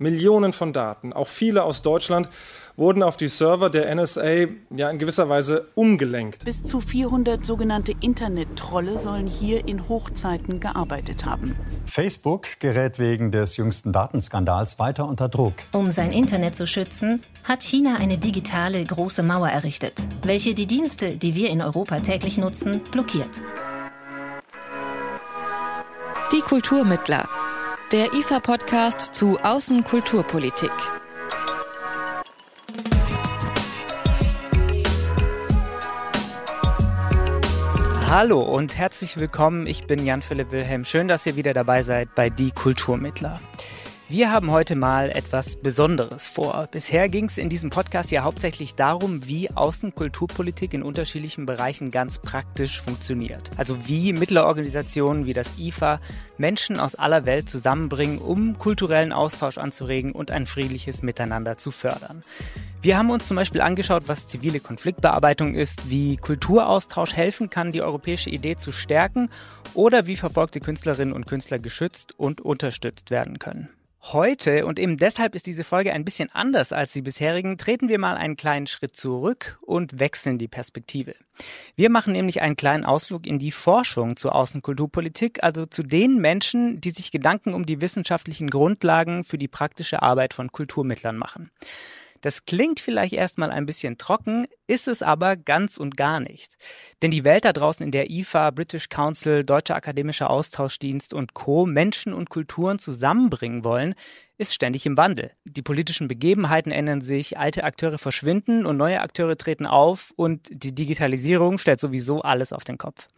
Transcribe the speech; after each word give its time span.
Millionen 0.00 0.54
von 0.54 0.72
Daten, 0.72 1.12
auch 1.12 1.28
viele 1.28 1.62
aus 1.62 1.82
Deutschland, 1.82 2.30
wurden 2.76 3.02
auf 3.02 3.18
die 3.18 3.28
Server 3.28 3.68
der 3.68 3.94
NSA 3.94 4.46
ja 4.74 4.88
in 4.88 4.98
gewisser 4.98 5.28
Weise 5.28 5.68
umgelenkt. 5.74 6.46
Bis 6.46 6.64
zu 6.64 6.80
400 6.80 7.44
sogenannte 7.44 7.92
Internet-Trolle 8.00 8.98
sollen 8.98 9.26
hier 9.26 9.68
in 9.68 9.90
Hochzeiten 9.90 10.58
gearbeitet 10.58 11.26
haben. 11.26 11.54
Facebook 11.84 12.58
gerät 12.60 12.98
wegen 12.98 13.30
des 13.30 13.58
jüngsten 13.58 13.92
Datenskandals 13.92 14.78
weiter 14.78 15.06
unter 15.06 15.28
Druck. 15.28 15.52
Um 15.72 15.92
sein 15.92 16.12
Internet 16.12 16.56
zu 16.56 16.66
schützen, 16.66 17.20
hat 17.44 17.62
China 17.62 17.96
eine 17.96 18.16
digitale 18.16 18.82
große 18.82 19.22
Mauer 19.22 19.48
errichtet, 19.48 19.92
welche 20.22 20.54
die 20.54 20.66
Dienste, 20.66 21.16
die 21.16 21.34
wir 21.34 21.50
in 21.50 21.60
Europa 21.60 22.00
täglich 22.00 22.38
nutzen, 22.38 22.80
blockiert. 22.90 23.42
Die 26.32 26.40
Kulturmittler 26.40 27.28
der 27.92 28.12
IFA-Podcast 28.14 29.16
zu 29.16 29.36
Außenkulturpolitik. 29.42 30.70
Hallo 38.08 38.42
und 38.42 38.76
herzlich 38.76 39.16
willkommen. 39.16 39.66
Ich 39.66 39.88
bin 39.88 40.06
Jan-Philipp 40.06 40.52
Wilhelm. 40.52 40.84
Schön, 40.84 41.08
dass 41.08 41.26
ihr 41.26 41.34
wieder 41.34 41.52
dabei 41.52 41.82
seid 41.82 42.14
bei 42.14 42.30
Die 42.30 42.52
Kulturmittler. 42.52 43.40
Wir 44.10 44.32
haben 44.32 44.50
heute 44.50 44.74
mal 44.74 45.10
etwas 45.10 45.54
Besonderes 45.54 46.26
vor. 46.26 46.66
Bisher 46.72 47.08
ging 47.08 47.26
es 47.26 47.38
in 47.38 47.48
diesem 47.48 47.70
Podcast 47.70 48.10
ja 48.10 48.24
hauptsächlich 48.24 48.74
darum, 48.74 49.24
wie 49.28 49.52
Außenkulturpolitik 49.52 50.74
in 50.74 50.82
unterschiedlichen 50.82 51.46
Bereichen 51.46 51.92
ganz 51.92 52.18
praktisch 52.18 52.82
funktioniert. 52.82 53.52
Also 53.56 53.86
wie 53.86 54.12
Mittlerorganisationen 54.12 55.26
wie 55.26 55.32
das 55.32 55.56
IFA 55.58 56.00
Menschen 56.38 56.80
aus 56.80 56.96
aller 56.96 57.24
Welt 57.24 57.48
zusammenbringen, 57.48 58.18
um 58.18 58.58
kulturellen 58.58 59.12
Austausch 59.12 59.58
anzuregen 59.58 60.10
und 60.10 60.32
ein 60.32 60.46
friedliches 60.46 61.04
Miteinander 61.04 61.56
zu 61.56 61.70
fördern. 61.70 62.22
Wir 62.82 62.98
haben 62.98 63.10
uns 63.10 63.28
zum 63.28 63.36
Beispiel 63.36 63.60
angeschaut, 63.60 64.08
was 64.08 64.26
zivile 64.26 64.58
Konfliktbearbeitung 64.58 65.54
ist, 65.54 65.88
wie 65.88 66.16
Kulturaustausch 66.16 67.12
helfen 67.12 67.48
kann, 67.48 67.70
die 67.70 67.82
europäische 67.82 68.30
Idee 68.30 68.56
zu 68.56 68.72
stärken 68.72 69.30
oder 69.72 70.08
wie 70.08 70.16
verfolgte 70.16 70.58
Künstlerinnen 70.58 71.14
und 71.14 71.28
Künstler 71.28 71.60
geschützt 71.60 72.18
und 72.18 72.40
unterstützt 72.40 73.12
werden 73.12 73.38
können. 73.38 73.68
Heute, 74.02 74.64
und 74.64 74.78
eben 74.78 74.96
deshalb 74.96 75.34
ist 75.34 75.46
diese 75.46 75.62
Folge 75.62 75.92
ein 75.92 76.06
bisschen 76.06 76.30
anders 76.32 76.72
als 76.72 76.92
die 76.92 77.02
bisherigen, 77.02 77.58
treten 77.58 77.90
wir 77.90 77.98
mal 77.98 78.16
einen 78.16 78.36
kleinen 78.36 78.66
Schritt 78.66 78.96
zurück 78.96 79.58
und 79.60 80.00
wechseln 80.00 80.38
die 80.38 80.48
Perspektive. 80.48 81.14
Wir 81.76 81.90
machen 81.90 82.14
nämlich 82.14 82.40
einen 82.40 82.56
kleinen 82.56 82.86
Ausflug 82.86 83.26
in 83.26 83.38
die 83.38 83.52
Forschung 83.52 84.16
zur 84.16 84.34
Außenkulturpolitik, 84.34 85.42
also 85.44 85.66
zu 85.66 85.82
den 85.82 86.18
Menschen, 86.18 86.80
die 86.80 86.90
sich 86.90 87.12
Gedanken 87.12 87.52
um 87.52 87.66
die 87.66 87.82
wissenschaftlichen 87.82 88.48
Grundlagen 88.48 89.22
für 89.22 89.36
die 89.36 89.48
praktische 89.48 90.00
Arbeit 90.00 90.32
von 90.32 90.50
Kulturmittlern 90.50 91.16
machen. 91.16 91.50
Das 92.20 92.44
klingt 92.44 92.80
vielleicht 92.80 93.12
erstmal 93.12 93.50
ein 93.50 93.66
bisschen 93.66 93.98
trocken, 93.98 94.46
ist 94.66 94.88
es 94.88 95.02
aber 95.02 95.36
ganz 95.36 95.78
und 95.78 95.96
gar 95.96 96.20
nicht. 96.20 96.56
Denn 97.02 97.10
die 97.10 97.24
Welt 97.24 97.44
da 97.44 97.52
draußen, 97.52 97.84
in 97.84 97.92
der 97.92 98.10
IFA, 98.10 98.50
British 98.50 98.88
Council, 98.88 99.44
Deutscher 99.44 99.76
Akademischer 99.76 100.30
Austauschdienst 100.30 101.14
und 101.14 101.34
Co. 101.34 101.66
Menschen 101.66 102.12
und 102.12 102.30
Kulturen 102.30 102.78
zusammenbringen 102.78 103.64
wollen, 103.64 103.94
ist 104.36 104.54
ständig 104.54 104.86
im 104.86 104.96
Wandel. 104.96 105.32
Die 105.44 105.62
politischen 105.62 106.08
Begebenheiten 106.08 106.72
ändern 106.72 107.00
sich, 107.00 107.38
alte 107.38 107.64
Akteure 107.64 107.98
verschwinden 107.98 108.66
und 108.66 108.76
neue 108.76 109.00
Akteure 109.00 109.36
treten 109.36 109.66
auf 109.66 110.12
und 110.16 110.48
die 110.50 110.74
Digitalisierung 110.74 111.58
stellt 111.58 111.80
sowieso 111.80 112.22
alles 112.22 112.52
auf 112.52 112.64
den 112.64 112.78
Kopf 112.78 113.08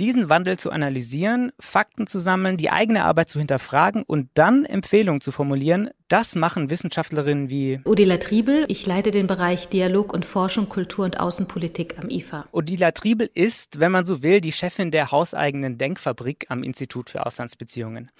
diesen 0.00 0.28
Wandel 0.28 0.58
zu 0.58 0.70
analysieren, 0.70 1.52
Fakten 1.60 2.06
zu 2.06 2.18
sammeln, 2.18 2.56
die 2.56 2.70
eigene 2.70 3.04
Arbeit 3.04 3.28
zu 3.28 3.38
hinterfragen 3.38 4.02
und 4.02 4.28
dann 4.34 4.64
Empfehlungen 4.64 5.20
zu 5.20 5.30
formulieren, 5.30 5.90
das 6.08 6.34
machen 6.34 6.68
Wissenschaftlerinnen 6.68 7.48
wie 7.48 7.80
Odila 7.84 8.18
Triebel. 8.18 8.66
Ich 8.68 8.84
leite 8.84 9.10
den 9.10 9.26
Bereich 9.26 9.68
Dialog 9.68 10.12
und 10.12 10.26
Forschung, 10.26 10.68
Kultur 10.68 11.06
und 11.06 11.18
Außenpolitik 11.18 11.98
am 11.98 12.10
IFA. 12.10 12.46
Odila 12.52 12.90
Triebel 12.92 13.30
ist, 13.32 13.80
wenn 13.80 13.90
man 13.90 14.04
so 14.04 14.22
will, 14.22 14.42
die 14.42 14.52
Chefin 14.52 14.90
der 14.90 15.10
hauseigenen 15.10 15.78
Denkfabrik 15.78 16.46
am 16.50 16.62
Institut 16.62 17.08
für 17.08 17.24
Auslandsbeziehungen. 17.24 18.10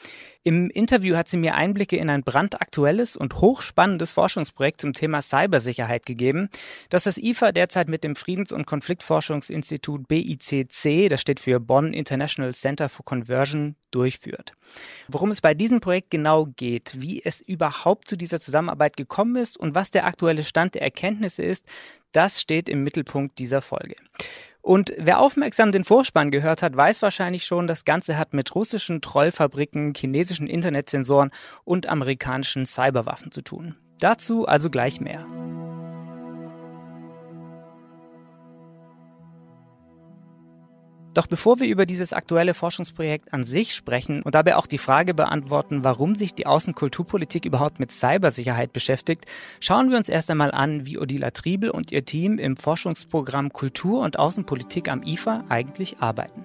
Im 0.45 0.71
Interview 0.71 1.17
hat 1.17 1.29
sie 1.29 1.37
mir 1.37 1.57
Einblicke 1.57 1.97
in 1.97 2.09
ein 2.09 2.23
brandaktuelles 2.23 3.17
und 3.17 3.41
hochspannendes 3.41 4.13
Forschungsprojekt 4.13 4.81
zum 4.81 4.95
Thema 4.95 5.21
Cybersicherheit 5.21 6.07
gegeben, 6.07 6.49
das 6.89 7.05
das 7.05 7.19
IFA 7.19 7.53
derzeit 7.53 7.89
mit 7.91 8.03
dem 8.03 8.17
Friedens- 8.17 8.53
und 8.53 8.67
Konfliktforschungsinstitut 8.67 10.09
BICC, 10.09 11.11
das 11.11 11.21
steht 11.21 11.39
für 11.39 11.61
Bonn 11.61 11.93
International 11.93 12.55
Center 12.55 12.89
for 12.89 13.05
Conversion, 13.05 13.77
durchführt. 13.91 14.55
Worum 15.07 15.31
es 15.31 15.41
bei 15.41 15.55
diesem 15.55 15.79
Projekt 15.79 16.11
genau 16.11 16.47
geht, 16.47 16.97
wie 16.99 17.23
es 17.25 17.41
überhaupt 17.41 17.74
zu 18.07 18.17
dieser 18.17 18.41
Zusammenarbeit 18.41 18.97
gekommen 18.97 19.37
ist 19.37 19.57
und 19.57 19.75
was 19.75 19.91
der 19.91 20.07
aktuelle 20.07 20.45
Stand 20.45 20.75
der 20.75 20.83
Erkenntnisse 20.83 21.43
ist, 21.43 21.65
das 22.13 22.41
steht 22.41 22.69
im 22.69 22.83
Mittelpunkt 22.83 23.39
dieser 23.39 23.63
Folge. 23.63 23.97
Und 24.63 24.95
wer 24.97 25.21
aufmerksam 25.21 25.73
den 25.73 25.85
Vorspann 25.85 26.31
gehört 26.31 26.63
hat, 26.63 26.75
weiß 26.75 27.03
wahrscheinlich 27.03 27.45
schon, 27.45 27.67
das 27.67 27.85
Ganze 27.85 28.17
hat 28.17 28.33
mit 28.33 28.55
russischen 28.55 29.03
Trollfabriken, 29.03 29.93
chinesischen 29.95 30.47
Internetsensoren 30.47 31.31
und 31.65 31.87
amerikanischen 31.87 32.65
Cyberwaffen 32.65 33.31
zu 33.31 33.43
tun. 33.43 33.77
Dazu 33.99 34.47
also 34.47 34.71
gleich 34.71 35.01
mehr. 35.01 35.27
Doch 41.15 41.29
bevor 41.29 41.61
wir 41.61 41.69
über 41.69 41.87
dieses 41.87 42.13
aktuelle 42.13 42.55
Forschungsprojekt 42.55 43.33
an 43.33 43.45
sich 43.45 43.75
sprechen 43.75 44.23
und 44.23 44.35
dabei 44.35 44.57
auch 44.57 44.67
die 44.67 44.79
Frage 44.79 45.15
beantworten, 45.15 45.85
warum 45.85 46.17
sich 46.17 46.35
die 46.35 46.47
Außenkulturpolitik 46.47 47.45
überhaupt 47.45 47.79
mit 47.79 47.93
Cybersicherheit 47.93 48.73
beschäftigt, 48.73 49.27
schauen 49.61 49.91
wir 49.91 49.97
uns 49.97 50.09
erst 50.09 50.29
einmal 50.31 50.51
an, 50.51 50.87
wie 50.87 50.99
Odila 50.99 51.31
Triebel 51.31 51.71
und 51.71 51.93
ihr 51.93 52.05
Team 52.05 52.39
im 52.39 52.57
Forschungsprogramm 52.57 53.53
Kultur 53.53 54.03
und 54.03 54.19
Außenpolitik 54.19 54.91
am 54.91 55.05
IFA 55.05 55.45
eigentlich 55.49 55.99
arbeiten. 56.01 56.45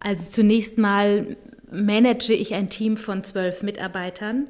Also 0.00 0.30
zunächst 0.30 0.76
mal 0.76 1.36
manage 1.70 2.34
ich 2.34 2.54
ein 2.54 2.68
Team 2.68 2.96
von 2.96 3.22
zwölf 3.22 3.62
Mitarbeitern 3.62 4.48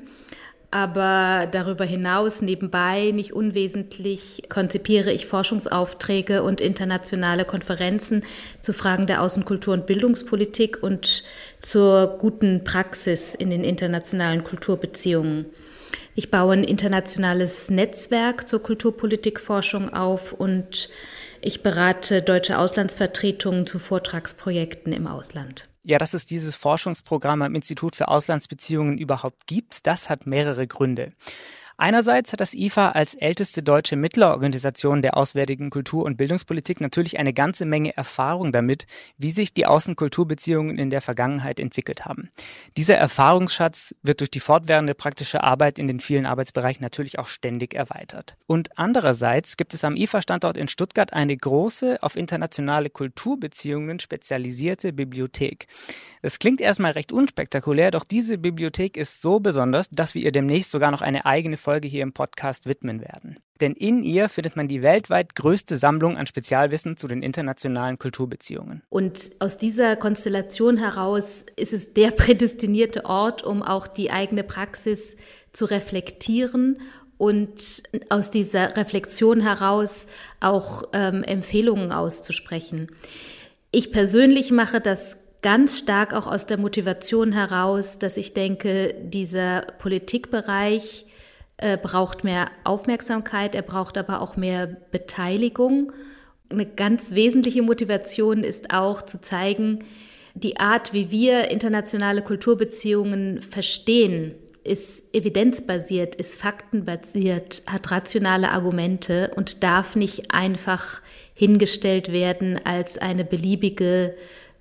aber 0.75 1.47
darüber 1.47 1.85
hinaus 1.85 2.43
nebenbei 2.43 3.13
nicht 3.13 3.33
unwesentlich 3.33 4.43
konzipiere 4.49 5.13
ich 5.13 5.27
Forschungsaufträge 5.27 6.43
und 6.43 6.61
internationale 6.61 7.45
Konferenzen 7.45 8.25
zu 8.61 8.73
Fragen 8.73 9.07
der 9.07 9.23
Außenkultur 9.23 9.73
und 9.73 9.87
Bildungspolitik 9.87 10.83
und 10.83 11.23
zur 11.61 12.19
guten 12.19 12.65
Praxis 12.65 13.37
in 13.37 13.51
den 13.51 13.63
internationalen 13.63 14.43
Kulturbeziehungen. 14.43 15.47
Ich 16.17 16.33
baue 16.33 16.55
ein 16.55 16.65
internationales 16.65 17.71
Netzwerk 17.71 18.49
zur 18.49 18.61
Kulturpolitikforschung 18.61 19.95
auf 19.95 20.33
und 20.33 20.89
ich 21.41 21.63
berate 21.63 22.21
deutsche 22.21 22.59
Auslandsvertretungen 22.59 23.69
zu 23.69 23.79
Vortragsprojekten 23.79 24.93
im 24.93 25.07
Ausland. 25.07 25.69
Ja, 25.87 25.99
dass 25.99 26.15
es 26.15 26.25
dieses 26.25 26.57
Forschungsprogramm 26.57 27.43
am 27.43 27.55
Institut 27.55 27.95
für 27.95 28.09
Auslandsbeziehungen 28.09 28.97
überhaupt 28.97 29.47
gibt, 29.47 29.87
das 29.87 30.09
hat 30.09 30.27
mehrere 30.27 30.67
Gründe. 30.67 31.13
Einerseits 31.77 32.33
hat 32.33 32.41
das 32.41 32.55
IFA 32.55 32.91
als 32.91 33.15
älteste 33.15 33.63
deutsche 33.63 33.97
Mittlerorganisation 33.97 35.03
der 35.03 35.17
auswärtigen 35.17 35.71
Kultur- 35.71 36.05
und 36.05 36.17
Bildungspolitik 36.17 36.81
natürlich 36.81 37.19
eine 37.19 37.33
ganze 37.33 37.65
Menge 37.65 37.97
Erfahrung 37.97 38.53
damit, 38.53 38.87
wie 39.19 39.33
sich 39.33 39.55
die 39.55 39.67
Außenkulturbeziehungen 39.67 40.79
in 40.79 40.91
der 40.91 41.01
Vergangenheit 41.01 41.59
entwickelt 41.59 42.05
haben. 42.05 42.31
Dieser 42.77 42.97
Erfahrungsschatz 42.97 43.95
wird 44.03 44.21
durch 44.21 44.31
die 44.31 44.41
fortwährende 44.41 44.95
praktische 44.95 45.43
Arbeit 45.43 45.81
in 45.81 45.89
den 45.89 45.99
vielen 45.99 46.27
Arbeitsbereichen 46.27 46.83
natürlich 46.83 47.19
auch 47.19 47.27
ständig 47.27 47.75
erweitert. 47.75 48.37
Und 48.47 48.79
andererseits 48.79 49.57
gibt 49.57 49.75
es 49.75 49.83
am 49.85 49.97
IFA-Standort 49.97 50.57
in 50.57 50.69
Stuttgart 50.69 51.13
eine 51.13 51.37
große, 51.37 52.03
auf 52.03 52.15
internationale 52.17 52.89
Kulturbeziehungen 52.89 53.99
spezialisierte 53.99 54.93
Bibliothek. 54.93 55.67
Das 56.23 56.39
klingt 56.39 56.61
erstmal 56.61 56.93
recht 56.93 57.11
unspektakulär, 57.11 57.91
doch 57.91 58.05
diese 58.05 58.39
Bibliothek 58.39 58.97
ist 58.97 59.21
so 59.21 59.41
besonders, 59.41 59.91
dass 59.91 60.15
wir 60.15 60.23
ihr 60.23 60.33
demnächst 60.33 60.71
sogar 60.71 60.91
noch 60.91 61.03
eine 61.03 61.27
eigene 61.27 61.57
Folge 61.65 61.89
hier 61.89 62.03
im 62.03 62.13
Podcast 62.13 62.69
widmen 62.69 63.01
werden. 63.01 63.39
Denn 63.61 63.73
in 63.73 64.03
ihr 64.03 64.29
findet 64.29 64.57
man 64.57 64.69
die 64.69 64.83
weltweit 64.83 65.35
größte 65.35 65.77
Sammlung 65.77 66.17
an 66.17 66.27
Spezialwissen 66.27 66.97
zu 66.97 67.09
den 67.09 67.23
internationalen 67.23 67.99
Kulturbeziehungen. 67.99 68.83
Und 68.91 69.31
aus 69.39 69.57
dieser 69.57 69.97
Konstellation 69.97 70.77
heraus 70.77 71.47
ist 71.57 71.73
es 71.73 71.95
der 71.95 72.11
prädestinierte 72.11 73.07
Ort, 73.07 73.43
um 73.43 73.63
auch 73.63 73.87
die 73.87 74.11
eigene 74.11 74.45
Praxis 74.45 75.17
zu 75.53 75.65
reflektieren 75.65 76.81
und 77.17 77.83
aus 78.11 78.31
dieser 78.31 78.77
Reflexion 78.77 79.41
heraus 79.41 80.07
auch 80.41 80.83
ähm, 80.93 81.23
Empfehlungen 81.23 81.93
auszusprechen. 81.93 82.89
Ich 83.71 83.93
persönlich 83.93 84.51
mache 84.51 84.81
das 84.81 85.17
ganz 85.43 85.79
stark 85.79 86.13
auch 86.13 86.27
aus 86.27 86.47
der 86.47 86.59
Motivation 86.59 87.33
heraus, 87.33 87.99
dass 87.99 88.17
ich 88.17 88.35
denke, 88.35 88.95
dieser 89.03 89.61
Politikbereich 89.79 91.07
äh, 91.57 91.77
braucht 91.77 92.25
mehr 92.25 92.51
Aufmerksamkeit, 92.65 93.55
er 93.55 93.63
braucht 93.63 93.97
aber 93.99 94.21
auch 94.21 94.37
mehr 94.37 94.67
Beteiligung. 94.67 95.93
Eine 96.51 96.67
ganz 96.67 97.13
wesentliche 97.13 97.63
Motivation 97.63 98.45
ist 98.45 98.73
auch 98.73 99.03
zu 99.03 99.21
zeigen, 99.21 99.85
Die 100.37 100.59
Art, 100.59 100.93
wie 100.93 101.13
wir 101.13 101.53
internationale 101.53 102.21
Kulturbeziehungen 102.21 103.41
verstehen, 103.41 104.35
ist 104.65 105.05
evidenzbasiert, 105.15 106.17
ist 106.17 106.41
faktenbasiert, 106.41 107.63
hat 107.67 107.93
rationale 107.93 108.51
Argumente 108.51 109.31
und 109.37 109.63
darf 109.63 109.95
nicht 109.95 110.35
einfach 110.35 111.03
hingestellt 111.35 112.11
werden 112.11 112.59
als 112.65 112.99
eine 112.99 113.25
beliebige 113.25 114.17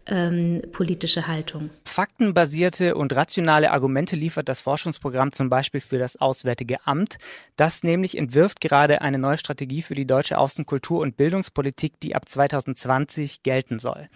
ähm, 0.06 0.62
politische 0.72 1.28
Haltung. 1.28 1.70
Faktenbasierte 1.86 2.96
und 2.96 3.16
rationale 3.16 3.72
Argumente 3.72 4.16
liefert 4.16 4.50
das 4.50 4.62
Forschungsprogramm 4.62 5.32
zum 5.32 5.50
Beispiel 5.50 5.82
für 5.82 6.00
das 6.00 6.20
Auswärtige 6.20 6.86
Amt. 6.86 7.18
Das 7.56 7.84
nämlich 7.84 8.18
entwirft 8.18 8.62
gerade 8.62 9.02
eine 9.02 9.20
neue 9.20 9.38
Strategie 9.38 9.82
für 9.82 9.96
die 9.96 10.06
deutsche 10.06 10.38
Außenkultur- 10.38 11.02
und 11.02 11.18
Bildungspolitik, 11.18 12.00
die 12.02 12.16
ab 12.16 12.28
2020 12.28 13.44
gelten 13.44 13.80
soll. 13.80 14.10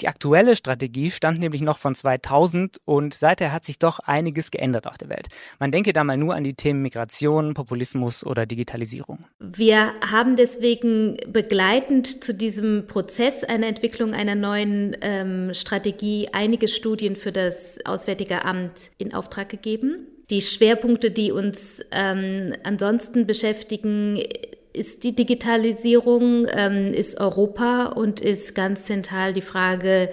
Die 0.00 0.08
aktuelle 0.08 0.56
Strategie 0.56 1.10
stammt 1.10 1.38
nämlich 1.38 1.60
noch 1.60 1.78
von 1.78 1.94
2000 1.94 2.80
und 2.84 3.14
seither 3.14 3.52
hat 3.52 3.64
sich 3.64 3.78
doch 3.78 3.98
einiges 4.00 4.50
geändert 4.50 4.86
auf 4.86 4.98
der 4.98 5.08
Welt. 5.08 5.28
Man 5.58 5.70
denke 5.70 5.92
da 5.92 6.02
mal 6.02 6.16
nur 6.16 6.34
an 6.34 6.44
die 6.44 6.54
Themen 6.54 6.82
Migration, 6.82 7.54
Populismus 7.54 8.24
oder 8.24 8.46
Digitalisierung. 8.46 9.24
Wir 9.38 9.92
haben 10.00 10.36
deswegen 10.36 11.18
begleitend 11.28 12.24
zu 12.24 12.34
diesem 12.34 12.86
Prozess 12.86 13.44
einer 13.44 13.66
Entwicklung 13.66 14.14
einer 14.14 14.34
neuen 14.34 14.96
ähm, 15.02 15.31
Strategie 15.54 16.28
einige 16.32 16.68
Studien 16.68 17.16
für 17.16 17.32
das 17.32 17.78
Auswärtige 17.84 18.44
Amt 18.44 18.90
in 18.98 19.14
Auftrag 19.14 19.48
gegeben. 19.48 20.06
Die 20.30 20.40
Schwerpunkte, 20.40 21.10
die 21.10 21.32
uns 21.32 21.84
ähm, 21.90 22.54
ansonsten 22.64 23.26
beschäftigen, 23.26 24.22
ist 24.72 25.04
die 25.04 25.14
Digitalisierung, 25.14 26.46
ähm, 26.50 26.86
ist 26.86 27.20
Europa 27.20 27.86
und 27.86 28.20
ist 28.20 28.54
ganz 28.54 28.84
zentral 28.84 29.32
die 29.32 29.42
Frage, 29.42 30.10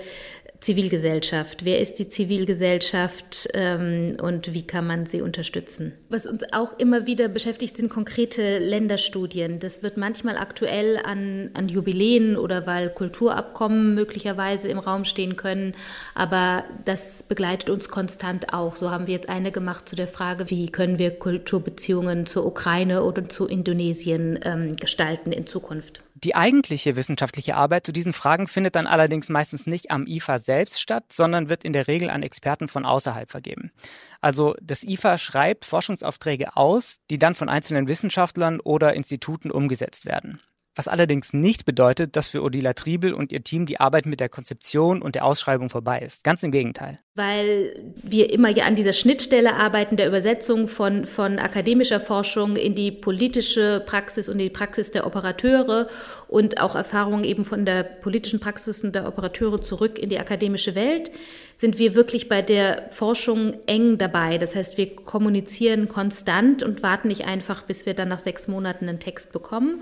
Zivilgesellschaft. 0.60 1.64
Wer 1.64 1.80
ist 1.80 2.00
die 2.00 2.10
Zivilgesellschaft 2.10 3.48
ähm, 3.54 4.18
und 4.22 4.54
wie 4.54 4.68
kann 4.68 4.86
man 4.86 5.06
sie 5.06 5.22
unterstützen? 5.22 5.94
Was 6.10 6.26
uns 6.26 6.44
auch 6.52 6.78
immer 6.78 7.08
wieder 7.08 7.30
beschäftigt, 7.30 7.78
sind 7.78 7.90
konkrete 7.90 8.60
Länderstudien. 8.60 9.60
Das 9.60 9.84
wird 9.84 9.96
manchmal 9.96 10.38
aktuell 10.38 11.00
an, 11.04 11.52
an 11.54 11.70
Jubiläen 11.70 12.36
oder 12.36 12.68
weil 12.68 12.90
Kulturabkommen 12.90 13.96
möglicherweise 13.96 14.68
im 14.68 14.80
Raum 14.80 15.06
stehen 15.06 15.38
können. 15.38 15.76
Aber 16.14 16.66
das 16.84 17.24
begleitet 17.24 17.70
uns 17.70 17.88
konstant 17.88 18.54
auch. 18.54 18.76
So 18.76 18.92
haben 18.92 19.08
wir 19.08 19.14
jetzt 19.14 19.30
eine 19.30 19.54
gemacht 19.54 19.88
zu 19.88 19.96
der 19.96 20.10
Frage, 20.10 20.50
wie 20.50 20.70
können 20.70 21.00
wir 21.00 21.12
Kulturbeziehungen 21.12 22.26
zur 22.26 22.46
Ukraine 22.46 23.04
oder 23.04 23.30
zu 23.30 23.48
Indonesien 23.48 24.40
ähm, 24.44 24.76
gestalten 24.76 25.32
in 25.32 25.48
Zukunft. 25.48 26.02
Die 26.24 26.36
eigentliche 26.36 26.98
wissenschaftliche 26.98 27.56
Arbeit 27.56 27.86
zu 27.86 27.94
diesen 27.94 28.12
Fragen 28.12 28.48
findet 28.48 28.76
dann 28.76 28.88
allerdings 28.88 29.30
meistens 29.30 29.68
nicht 29.68 29.90
am 29.90 30.06
IFA 30.06 30.38
selbst 30.38 30.82
statt, 30.82 31.06
sondern 31.14 31.50
wird 31.50 31.64
in 31.64 31.72
der 31.72 31.88
Regel 31.88 32.10
an 32.10 32.24
Experten 32.24 32.68
von 32.68 32.86
außerhalb 32.86 33.30
vergeben. 33.30 33.72
Also 34.20 34.56
das 34.62 34.84
IFA 34.84 35.18
schreibt 35.18 35.66
Forschungsaufträge 35.66 36.58
aus, 36.58 36.98
die 37.10 37.20
dann 37.20 37.36
von 37.36 37.48
einzelnen 37.48 37.88
Wissenschaftlern 37.88 38.60
oder 38.60 38.94
Instituten 38.96 39.50
umgesetzt 39.50 40.06
werden 40.06 40.42
was 40.80 40.88
allerdings 40.88 41.34
nicht 41.34 41.66
bedeutet, 41.66 42.16
dass 42.16 42.30
für 42.30 42.42
Odila 42.42 42.72
Triebel 42.72 43.14
und 43.14 43.34
ihr 43.34 43.44
Team 43.44 43.66
die 43.66 43.82
Arbeit 43.82 44.06
mit 44.06 44.22
der 44.22 44.30
Konzeption 44.30 45.02
und 45.02 45.16
der 45.16 45.26
Ausschreibung 45.26 45.70
vorbei 45.70 46.00
ist. 46.00 46.24
Ganz 46.24 46.42
im 46.42 46.54
Gegenteil. 46.54 47.00
Weil 47.16 47.92
wir 48.02 48.32
immer 48.32 48.48
an 48.64 48.76
dieser 48.76 48.94
Schnittstelle 48.94 49.56
arbeiten, 49.56 49.98
der 49.98 50.08
Übersetzung 50.08 50.70
von, 50.70 51.06
von 51.06 51.38
akademischer 51.38 52.00
Forschung 52.00 52.56
in 52.56 52.76
die 52.76 52.94
politische 52.94 53.84
Praxis 53.86 54.30
und 54.30 54.38
die 54.38 54.50
Praxis 54.50 54.92
der 54.92 55.06
Operateure 55.06 55.90
und 56.30 56.62
auch 56.62 56.76
Erfahrungen 56.76 57.26
eben 57.26 57.44
von 57.44 57.66
der 57.66 57.84
politischen 57.84 58.40
Praxis 58.40 58.82
und 58.82 58.96
der 58.96 59.06
Operateure 59.06 59.62
zurück 59.62 60.00
in 60.00 60.10
die 60.10 60.18
akademische 60.18 60.76
Welt, 60.76 61.12
sind 61.58 61.78
wir 61.78 61.94
wirklich 61.94 62.30
bei 62.30 62.42
der 62.42 62.88
Forschung 62.92 63.54
eng 63.66 63.98
dabei. 63.98 64.38
Das 64.38 64.56
heißt, 64.56 64.78
wir 64.78 64.96
kommunizieren 64.96 65.90
konstant 65.90 66.64
und 66.64 66.84
warten 66.84 67.10
nicht 67.10 67.26
einfach, 67.26 67.64
bis 67.64 67.86
wir 67.86 67.94
dann 67.94 68.08
nach 68.08 68.22
sechs 68.22 68.48
Monaten 68.48 68.88
einen 68.88 69.02
Text 69.02 69.34
bekommen. 69.34 69.82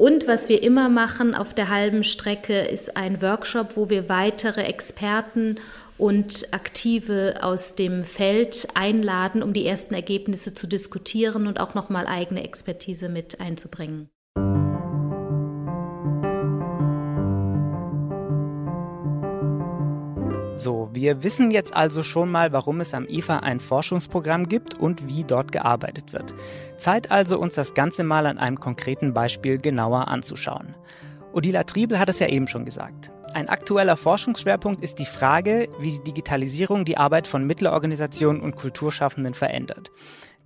Und 0.00 0.26
was 0.26 0.48
wir 0.48 0.62
immer 0.62 0.88
machen 0.88 1.34
auf 1.34 1.52
der 1.52 1.68
halben 1.68 2.04
Strecke 2.04 2.58
ist 2.62 2.96
ein 2.96 3.20
Workshop, 3.20 3.76
wo 3.76 3.90
wir 3.90 4.08
weitere 4.08 4.62
Experten 4.62 5.56
und 5.98 6.54
Aktive 6.54 7.40
aus 7.42 7.74
dem 7.74 8.02
Feld 8.02 8.66
einladen, 8.72 9.42
um 9.42 9.52
die 9.52 9.66
ersten 9.66 9.92
Ergebnisse 9.92 10.54
zu 10.54 10.66
diskutieren 10.66 11.46
und 11.46 11.60
auch 11.60 11.74
nochmal 11.74 12.06
eigene 12.06 12.42
Expertise 12.42 13.10
mit 13.10 13.42
einzubringen. 13.42 14.08
So, 20.60 20.90
wir 20.92 21.22
wissen 21.22 21.50
jetzt 21.50 21.74
also 21.74 22.02
schon 22.02 22.30
mal, 22.30 22.52
warum 22.52 22.82
es 22.82 22.92
am 22.92 23.08
IFA 23.08 23.38
ein 23.38 23.60
Forschungsprogramm 23.60 24.46
gibt 24.46 24.74
und 24.74 25.08
wie 25.08 25.24
dort 25.24 25.52
gearbeitet 25.52 26.12
wird. 26.12 26.34
Zeit 26.76 27.10
also, 27.10 27.38
uns 27.38 27.54
das 27.54 27.72
Ganze 27.72 28.04
mal 28.04 28.26
an 28.26 28.36
einem 28.36 28.60
konkreten 28.60 29.14
Beispiel 29.14 29.58
genauer 29.58 30.08
anzuschauen. 30.08 30.74
Odila 31.32 31.64
Triebel 31.64 31.98
hat 31.98 32.10
es 32.10 32.18
ja 32.18 32.28
eben 32.28 32.46
schon 32.46 32.66
gesagt. 32.66 33.10
Ein 33.32 33.48
aktueller 33.48 33.96
Forschungsschwerpunkt 33.96 34.82
ist 34.82 34.98
die 34.98 35.06
Frage, 35.06 35.70
wie 35.80 35.92
die 35.92 36.04
Digitalisierung 36.04 36.84
die 36.84 36.98
Arbeit 36.98 37.26
von 37.26 37.46
Mittlerorganisationen 37.46 38.42
und 38.42 38.56
Kulturschaffenden 38.56 39.32
verändert. 39.32 39.90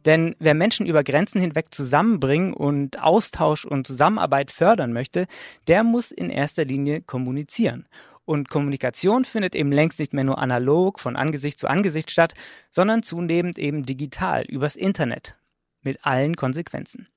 Denn 0.04 0.36
wer 0.38 0.54
Menschen 0.54 0.86
über 0.86 1.02
Grenzen 1.02 1.40
hinweg 1.40 1.74
zusammenbringen 1.74 2.52
und 2.52 3.02
Austausch 3.02 3.64
und 3.64 3.84
Zusammenarbeit 3.84 4.52
fördern 4.52 4.92
möchte, 4.92 5.26
der 5.66 5.82
muss 5.82 6.12
in 6.12 6.30
erster 6.30 6.64
Linie 6.64 7.00
kommunizieren. 7.00 7.86
Und 8.24 8.48
Kommunikation 8.48 9.24
findet 9.24 9.54
eben 9.54 9.70
längst 9.70 9.98
nicht 9.98 10.14
mehr 10.14 10.24
nur 10.24 10.38
analog 10.38 10.98
von 10.98 11.16
Angesicht 11.16 11.58
zu 11.58 11.68
Angesicht 11.68 12.10
statt, 12.10 12.34
sondern 12.70 13.02
zunehmend 13.02 13.58
eben 13.58 13.84
digital 13.84 14.44
übers 14.44 14.76
Internet 14.76 15.36
mit 15.82 16.04
allen 16.04 16.34
Konsequenzen. 16.34 17.08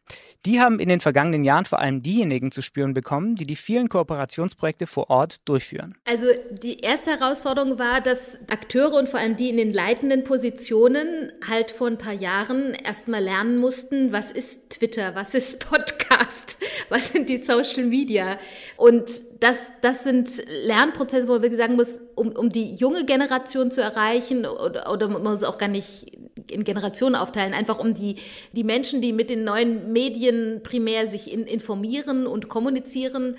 Die 0.46 0.62
haben 0.62 0.80
in 0.80 0.88
den 0.88 1.02
vergangenen 1.02 1.44
Jahren 1.44 1.66
vor 1.66 1.80
allem 1.80 2.02
diejenigen 2.02 2.52
zu 2.52 2.62
spüren 2.62 2.94
bekommen, 2.94 3.36
die 3.36 3.46
die 3.46 3.56
vielen 3.56 3.90
Kooperationsprojekte 3.90 4.88
vor 4.88 5.10
Ort 5.10 5.48
durchführen. 5.48 5.96
Also 6.06 6.28
die 6.52 6.80
erste 6.80 7.12
Herausforderung 7.12 7.80
war, 7.80 8.00
dass 8.00 8.38
Akteure 8.50 8.94
und 8.94 9.10
vor 9.10 9.20
allem 9.20 9.36
die 9.36 9.50
in 9.50 9.58
den 9.58 9.74
leitenden 9.74 10.24
Positionen 10.24 11.34
halt 11.48 11.72
vor 11.72 11.88
ein 11.88 11.98
paar 11.98 12.14
Jahren 12.14 12.74
erstmal 12.74 13.22
lernen 13.22 13.58
mussten, 13.58 14.14
was 14.14 14.32
ist 14.32 14.70
Twitter, 14.70 15.16
was 15.16 15.34
ist 15.34 15.60
Podcast, 15.70 16.58
was 16.90 17.10
sind 17.10 17.28
die 17.28 17.38
Social 17.38 17.86
Media. 17.86 18.38
Und 18.78 19.12
das, 19.40 19.58
das 19.82 20.04
sind 20.04 20.44
Lernprozesse, 20.64 21.28
wo 21.28 21.42
wir 21.42 21.58
sagen 21.58 21.76
muss, 21.76 22.00
um, 22.16 22.30
um 22.30 22.52
die 22.52 22.74
junge 22.76 23.06
Generation 23.06 23.70
zu 23.70 23.82
erreichen, 23.82 24.46
oder, 24.46 24.92
oder 24.92 25.08
man 25.08 25.24
muss 25.24 25.44
auch 25.44 25.58
gar 25.58 25.68
nicht 25.68 26.18
in 26.50 26.64
Generationen 26.64 27.16
aufteilen, 27.16 27.54
einfach 27.54 27.80
um 27.80 27.94
die, 27.94 28.16
die 28.54 28.64
Menschen, 28.64 29.02
die 29.02 29.14
mit 29.14 29.30
den 29.30 29.44
neuen 29.44 29.92
Medien 29.98 30.62
primär 30.62 31.08
sich 31.08 31.34
in, 31.34 31.46
informieren 31.46 32.28
und 32.28 32.50
kommunizieren, 32.50 33.36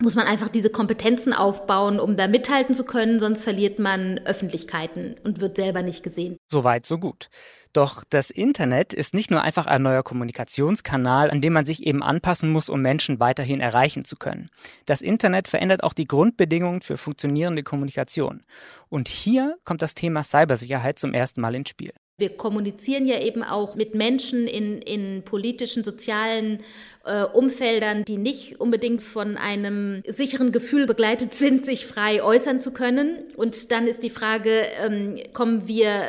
muss 0.00 0.16
man 0.16 0.26
einfach 0.26 0.48
diese 0.48 0.70
Kompetenzen 0.70 1.32
aufbauen, 1.32 2.00
um 2.00 2.16
da 2.16 2.26
mithalten 2.26 2.74
zu 2.74 2.84
können, 2.84 3.20
sonst 3.20 3.42
verliert 3.42 3.78
man 3.78 4.18
Öffentlichkeiten 4.24 5.14
und 5.22 5.40
wird 5.40 5.56
selber 5.56 5.82
nicht 5.82 6.02
gesehen. 6.02 6.36
Soweit, 6.50 6.84
so 6.84 6.98
gut. 6.98 7.28
Doch 7.72 8.02
das 8.10 8.30
Internet 8.30 8.92
ist 8.92 9.14
nicht 9.14 9.30
nur 9.30 9.42
einfach 9.42 9.66
ein 9.66 9.82
neuer 9.82 10.02
Kommunikationskanal, 10.02 11.30
an 11.30 11.40
dem 11.40 11.52
man 11.52 11.64
sich 11.64 11.86
eben 11.86 12.02
anpassen 12.02 12.50
muss, 12.50 12.68
um 12.68 12.82
Menschen 12.82 13.20
weiterhin 13.20 13.60
erreichen 13.60 14.04
zu 14.04 14.16
können. 14.16 14.48
Das 14.86 15.02
Internet 15.02 15.46
verändert 15.46 15.84
auch 15.84 15.92
die 15.92 16.08
Grundbedingungen 16.08 16.80
für 16.80 16.96
funktionierende 16.96 17.62
Kommunikation. 17.62 18.42
Und 18.88 19.06
hier 19.06 19.58
kommt 19.62 19.82
das 19.82 19.94
Thema 19.94 20.24
Cybersicherheit 20.24 20.98
zum 20.98 21.14
ersten 21.14 21.40
Mal 21.40 21.54
ins 21.54 21.68
Spiel. 21.68 21.92
Wir 22.20 22.30
kommunizieren 22.30 23.06
ja 23.06 23.20
eben 23.20 23.42
auch 23.42 23.74
mit 23.74 23.94
Menschen 23.94 24.46
in, 24.46 24.80
in 24.82 25.22
politischen, 25.22 25.82
sozialen 25.82 26.58
äh, 27.04 27.24
Umfeldern, 27.24 28.04
die 28.04 28.18
nicht 28.18 28.60
unbedingt 28.60 29.02
von 29.02 29.36
einem 29.36 30.02
sicheren 30.06 30.52
Gefühl 30.52 30.86
begleitet 30.86 31.34
sind, 31.34 31.64
sich 31.64 31.86
frei 31.86 32.22
äußern 32.22 32.60
zu 32.60 32.72
können. 32.72 33.18
Und 33.36 33.72
dann 33.72 33.88
ist 33.88 34.02
die 34.02 34.10
Frage, 34.10 34.62
ähm, 34.80 35.16
kommen 35.32 35.66
wir 35.66 36.04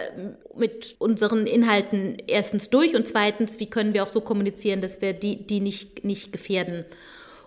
mit 0.56 0.96
unseren 1.00 1.48
Inhalten 1.48 2.18
erstens 2.27 2.70
durch 2.70 2.96
und 2.96 3.08
zweitens, 3.08 3.60
wie 3.60 3.70
können 3.70 3.94
wir 3.94 4.03
auch 4.03 4.10
so 4.10 4.22
kommunizieren, 4.22 4.82
dass 4.82 5.01
wir 5.01 5.13
die, 5.13 5.48
die 5.48 5.62
nicht, 5.62 6.03
nicht 6.03 6.32
gefährden. 6.32 6.86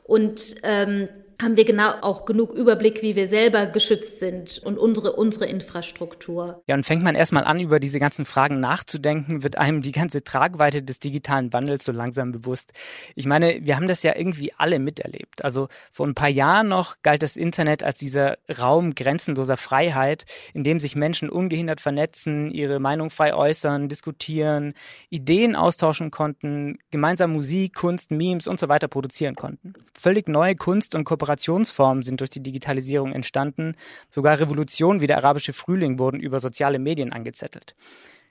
Und 0.04 0.56
ähm, 0.62 1.08
haben 1.40 1.56
wir 1.56 1.64
genau 1.64 1.90
auch 2.00 2.24
genug 2.24 2.52
Überblick, 2.54 3.02
wie 3.02 3.16
wir 3.16 3.26
selber 3.26 3.66
geschützt 3.66 4.20
sind 4.20 4.60
und 4.64 4.78
unsere, 4.78 5.12
unsere 5.12 5.46
Infrastruktur. 5.46 6.62
Ja, 6.66 6.74
und 6.74 6.84
fängt 6.84 7.02
man 7.02 7.14
erstmal 7.14 7.44
an, 7.44 7.60
über 7.60 7.80
diese 7.80 8.00
ganzen 8.00 8.24
Fragen 8.24 8.60
nachzudenken, 8.60 9.42
wird 9.42 9.58
einem 9.58 9.82
die 9.82 9.92
ganze 9.92 10.22
Tragweite 10.22 10.82
des 10.82 11.00
digitalen 11.00 11.52
Wandels 11.52 11.84
so 11.84 11.92
langsam 11.92 12.32
bewusst. 12.32 12.72
Ich 13.14 13.26
meine, 13.26 13.58
wir 13.62 13.76
haben 13.76 13.88
das 13.88 14.02
ja 14.02 14.16
irgendwie 14.16 14.52
alle 14.56 14.78
miterlebt. 14.78 15.44
Also 15.44 15.68
vor 15.90 16.06
ein 16.06 16.14
paar 16.14 16.28
Jahren 16.28 16.68
noch 16.68 16.96
galt 17.02 17.22
das 17.22 17.36
Internet 17.36 17.82
als 17.82 17.98
dieser 17.98 18.38
Raum 18.58 18.94
grenzenloser 18.94 19.56
Freiheit, 19.56 20.24
in 20.52 20.64
dem 20.64 20.80
sich 20.80 20.96
Menschen 20.96 21.30
ungehindert 21.30 21.80
vernetzen, 21.80 22.50
ihre 22.50 22.78
Meinung 22.78 23.10
frei 23.10 23.34
äußern, 23.34 23.88
diskutieren, 23.88 24.74
Ideen 25.10 25.56
austauschen 25.56 26.10
konnten, 26.10 26.78
gemeinsam 26.90 27.32
Musik, 27.32 27.74
Kunst, 27.74 28.10
Memes 28.10 28.46
und 28.46 28.60
so 28.60 28.68
weiter 28.68 28.88
produzieren 28.88 29.34
konnten. 29.34 29.74
Völlig 29.98 30.28
neue 30.28 30.54
Kunst 30.54 30.94
und 30.94 31.04
Kooperation 31.04 31.23
Kooperationsformen 31.24 32.02
sind 32.02 32.20
durch 32.20 32.30
die 32.30 32.42
Digitalisierung 32.42 33.12
entstanden. 33.12 33.76
Sogar 34.10 34.38
Revolutionen 34.38 35.00
wie 35.00 35.06
der 35.06 35.18
arabische 35.18 35.54
Frühling 35.54 35.98
wurden 35.98 36.20
über 36.20 36.38
soziale 36.38 36.78
Medien 36.78 37.12
angezettelt. 37.12 37.74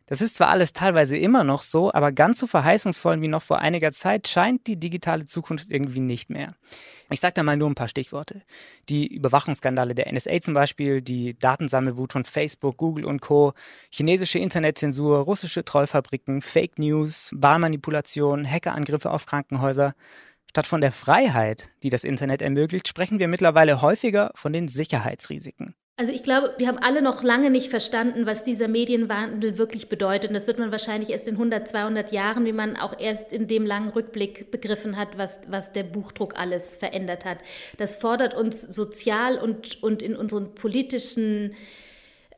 Das 0.05 0.21
ist 0.21 0.35
zwar 0.35 0.49
alles 0.49 0.73
teilweise 0.73 1.17
immer 1.17 1.43
noch 1.43 1.61
so, 1.61 1.91
aber 1.91 2.11
ganz 2.11 2.37
so 2.37 2.45
verheißungsvoll 2.45 3.21
wie 3.21 3.29
noch 3.29 3.41
vor 3.41 3.59
einiger 3.59 3.93
Zeit 3.93 4.27
scheint 4.27 4.67
die 4.67 4.75
digitale 4.75 5.25
Zukunft 5.25 5.71
irgendwie 5.71 6.01
nicht 6.01 6.29
mehr. 6.29 6.55
Ich 7.09 7.21
sage 7.21 7.33
da 7.35 7.43
mal 7.43 7.57
nur 7.57 7.69
ein 7.69 7.75
paar 7.75 7.87
Stichworte. 7.87 8.41
Die 8.89 9.07
Überwachungsskandale 9.07 9.95
der 9.95 10.11
NSA 10.11 10.41
zum 10.41 10.53
Beispiel, 10.53 11.01
die 11.01 11.37
Datensammelwut 11.39 12.13
von 12.13 12.25
Facebook, 12.25 12.77
Google 12.77 13.05
und 13.05 13.21
Co., 13.21 13.53
chinesische 13.91 14.39
Internetzensur, 14.39 15.19
russische 15.19 15.63
Trollfabriken, 15.63 16.41
Fake 16.41 16.77
News, 16.77 17.31
Wahlmanipulation, 17.33 18.45
Hackerangriffe 18.45 19.09
auf 19.09 19.25
Krankenhäuser. 19.25 19.95
Statt 20.53 20.67
von 20.67 20.81
der 20.81 20.91
Freiheit, 20.91 21.71
die 21.81 21.89
das 21.89 22.03
Internet 22.03 22.43
ermöglicht, 22.43 22.87
sprechen 22.87 23.17
wir 23.17 23.27
mittlerweile 23.27 23.81
häufiger 23.81 24.29
von 24.35 24.53
den 24.53 24.67
Sicherheitsrisiken. 24.67 25.73
Also 25.97 26.11
ich 26.11 26.21
glaube, 26.21 26.53
wir 26.59 26.67
haben 26.67 26.77
alle 26.77 27.01
noch 27.01 27.23
lange 27.23 27.49
nicht 27.49 27.71
verstanden, 27.71 28.27
was 28.27 28.43
dieser 28.43 28.67
Medienwandel 28.67 29.57
wirklich 29.57 29.89
bedeutet. 29.89 30.29
Und 30.29 30.35
das 30.35 30.45
wird 30.45 30.59
man 30.59 30.71
wahrscheinlich 30.71 31.09
erst 31.09 31.27
in 31.27 31.33
100, 31.37 31.67
200 31.67 32.11
Jahren, 32.11 32.45
wie 32.45 32.53
man 32.53 32.77
auch 32.77 32.99
erst 32.99 33.33
in 33.33 33.47
dem 33.47 33.65
langen 33.65 33.89
Rückblick 33.89 34.51
begriffen 34.51 34.95
hat, 34.95 35.17
was, 35.17 35.39
was 35.47 35.71
der 35.71 35.81
Buchdruck 35.81 36.39
alles 36.39 36.77
verändert 36.77 37.25
hat. 37.25 37.39
Das 37.79 37.95
fordert 37.95 38.35
uns 38.35 38.61
sozial 38.61 39.39
und, 39.39 39.81
und 39.81 40.03
in 40.03 40.15
unseren 40.15 40.53
politischen 40.53 41.55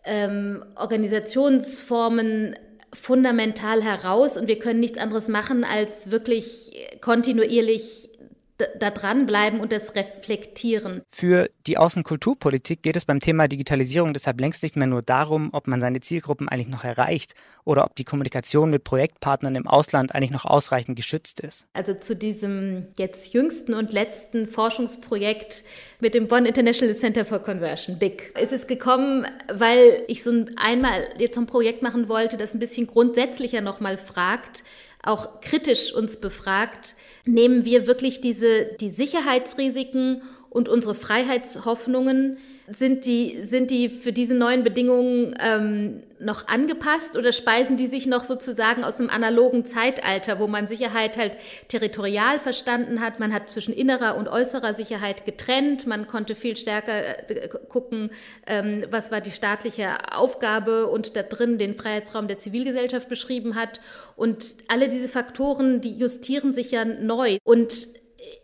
ähm, 0.06 0.64
Organisationsformen 0.78 2.56
fundamental 2.94 3.84
heraus. 3.84 4.38
Und 4.38 4.48
wir 4.48 4.60
können 4.60 4.80
nichts 4.80 4.98
anderes 4.98 5.28
machen, 5.28 5.64
als 5.64 6.12
wirklich 6.12 6.72
kontinuierlich 7.02 8.10
da 8.58 8.90
dranbleiben 8.90 9.60
und 9.60 9.72
das 9.72 9.96
reflektieren. 9.96 11.02
Für 11.10 11.50
die 11.68 11.78
Außenkulturpolitik 11.78 12.82
geht 12.84 12.96
es 12.96 13.06
beim 13.06 13.20
Thema 13.20 13.48
Digitalisierung 13.48 14.14
deshalb 14.14 14.40
längst 14.40 14.64
nicht 14.64 14.78
mehr 14.78 14.88
nur 14.88 15.02
darum, 15.02 15.50
ob 15.52 15.68
man 15.68 15.82
seine 15.82 16.00
Zielgruppen 16.00 16.48
eigentlich 16.48 16.70
noch 16.70 16.86
erreicht 16.86 17.36
oder 17.66 17.84
ob 17.84 17.96
die 17.96 18.06
Kommunikation 18.06 18.70
mit 18.70 18.84
Projektpartnern 18.84 19.56
im 19.56 19.68
Ausland 19.68 20.16
eigentlich 20.16 20.32
noch 20.32 20.46
ausreichend 20.46 20.96
geschützt 20.96 21.42
ist. 21.42 21.68
Also 21.74 21.96
zu 21.96 22.16
diesem 22.16 22.88
jetzt 22.98 23.34
jüngsten 23.34 23.74
und 23.74 23.92
letzten 23.92 24.48
Forschungsprojekt 24.48 25.64
mit 26.00 26.14
dem 26.14 26.28
Bonn 26.28 26.46
International 26.46 26.96
Center 26.96 27.26
for 27.26 27.40
Conversion, 27.40 28.00
BIC, 28.00 28.34
ist 28.40 28.54
es 28.54 28.68
gekommen, 28.68 29.26
weil 29.54 30.04
ich 30.08 30.24
so 30.24 30.46
einmal 30.56 31.10
jetzt 31.18 31.38
ein 31.38 31.48
Projekt 31.48 31.82
machen 31.82 32.08
wollte, 32.08 32.38
das 32.38 32.54
ein 32.54 32.60
bisschen 32.60 32.88
grundsätzlicher 32.88 33.62
nochmal 33.62 33.98
fragt, 33.98 34.64
auch 35.06 35.42
kritisch 35.42 35.94
uns 35.94 36.18
befragt, 36.18 36.96
nehmen 37.26 37.66
wir 37.66 37.88
wirklich 37.88 38.22
diese, 38.22 38.66
die 38.80 38.90
Sicherheitsrisiken 38.90 40.24
und 40.50 40.70
unsere 40.70 40.96
Freiheitshoffnungen 40.96 42.38
sind 42.68 43.06
die, 43.06 43.42
sind 43.44 43.70
die 43.70 43.90
für 43.90 44.12
diese 44.12 44.34
neuen 44.34 44.64
Bedingungen 44.64 45.36
ähm, 45.40 46.04
noch 46.20 46.48
angepasst 46.48 47.16
oder 47.16 47.32
speisen 47.32 47.78
die 47.78 47.86
sich 47.86 48.08
noch 48.08 48.24
sozusagen 48.24 48.84
aus 48.84 49.00
einem 49.00 49.10
analogen 49.10 49.66
Zeitalter, 49.66 50.40
wo 50.40 50.48
man 50.48 50.68
Sicherheit 50.68 51.18
halt 51.18 51.38
territorial 51.68 52.40
verstanden 52.40 53.02
hat? 53.02 53.20
Man 53.20 53.34
hat 53.34 53.52
zwischen 53.52 53.74
innerer 53.74 54.18
und 54.18 54.28
äußerer 54.28 54.74
Sicherheit 54.74 55.26
getrennt. 55.26 55.86
Man 55.86 56.08
konnte 56.08 56.34
viel 56.36 56.58
stärker 56.58 57.30
äh, 57.30 57.50
gucken, 57.70 58.10
ähm, 58.48 58.86
was 58.90 59.12
war 59.12 59.22
die 59.22 59.32
staatliche 59.32 60.14
Aufgabe 60.14 60.88
und 60.88 61.16
da 61.16 61.22
drin 61.22 61.58
den 61.58 61.76
Freiheitsraum 61.76 62.28
der 62.28 62.40
Zivilgesellschaft 62.40 63.10
beschrieben 63.10 63.56
hat. 63.56 63.80
Und 64.16 64.56
alle 64.68 64.88
diese 64.88 65.08
Faktoren, 65.08 65.82
die 65.82 65.96
justieren 65.96 66.54
sich 66.54 66.72
ja 66.72 66.86
neu. 66.86 67.38
Und 67.44 67.88